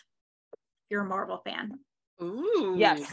[0.52, 0.58] If
[0.90, 1.78] you're a Marvel fan.
[2.20, 2.74] Ooh.
[2.76, 3.12] Yes.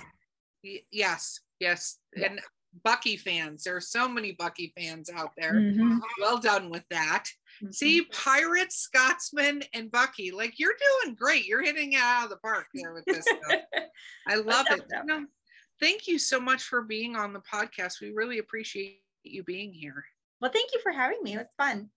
[0.63, 1.41] Y- yes.
[1.59, 1.97] Yes.
[2.15, 2.39] And
[2.83, 3.63] Bucky fans.
[3.63, 5.53] There are so many Bucky fans out there.
[5.53, 5.99] Mhm.
[6.19, 7.25] Well done with that.
[7.63, 7.71] Mm-hmm.
[7.71, 10.31] See, Pirates, Scotsman, and Bucky.
[10.31, 11.45] Like you're doing great.
[11.45, 13.61] You're hitting it out of the park there with this stuff.
[14.27, 14.93] I love Watch it.
[14.95, 15.25] out, No,
[15.81, 18.01] thank you so much for being on the podcast.
[18.01, 20.05] We really appreciate you being here.
[20.39, 21.33] well, thank you for having me.
[21.33, 21.89] It was fun.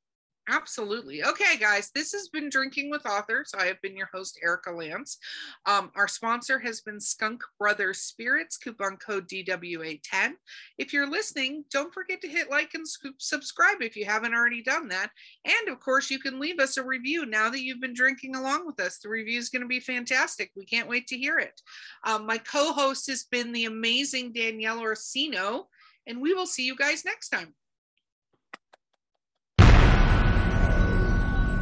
[0.48, 1.22] Absolutely.
[1.22, 3.52] Okay, guys, this has been Drinking with Authors.
[3.56, 5.18] I have been your host, Erika Lance.
[5.66, 10.32] Um, our sponsor has been Skunk Brothers Spirits, coupon code DWA10.
[10.78, 12.84] If you're listening, don't forget to hit like and
[13.18, 15.10] subscribe if you haven't already done that.
[15.44, 18.66] And of course, you can leave us a review now that you've been drinking along
[18.66, 18.98] with us.
[18.98, 20.50] The review is going to be fantastic.
[20.56, 21.60] We can't wait to hear it.
[22.04, 25.68] Um, my co host has been the amazing Danielle Orsino,
[26.08, 27.54] and we will see you guys next time.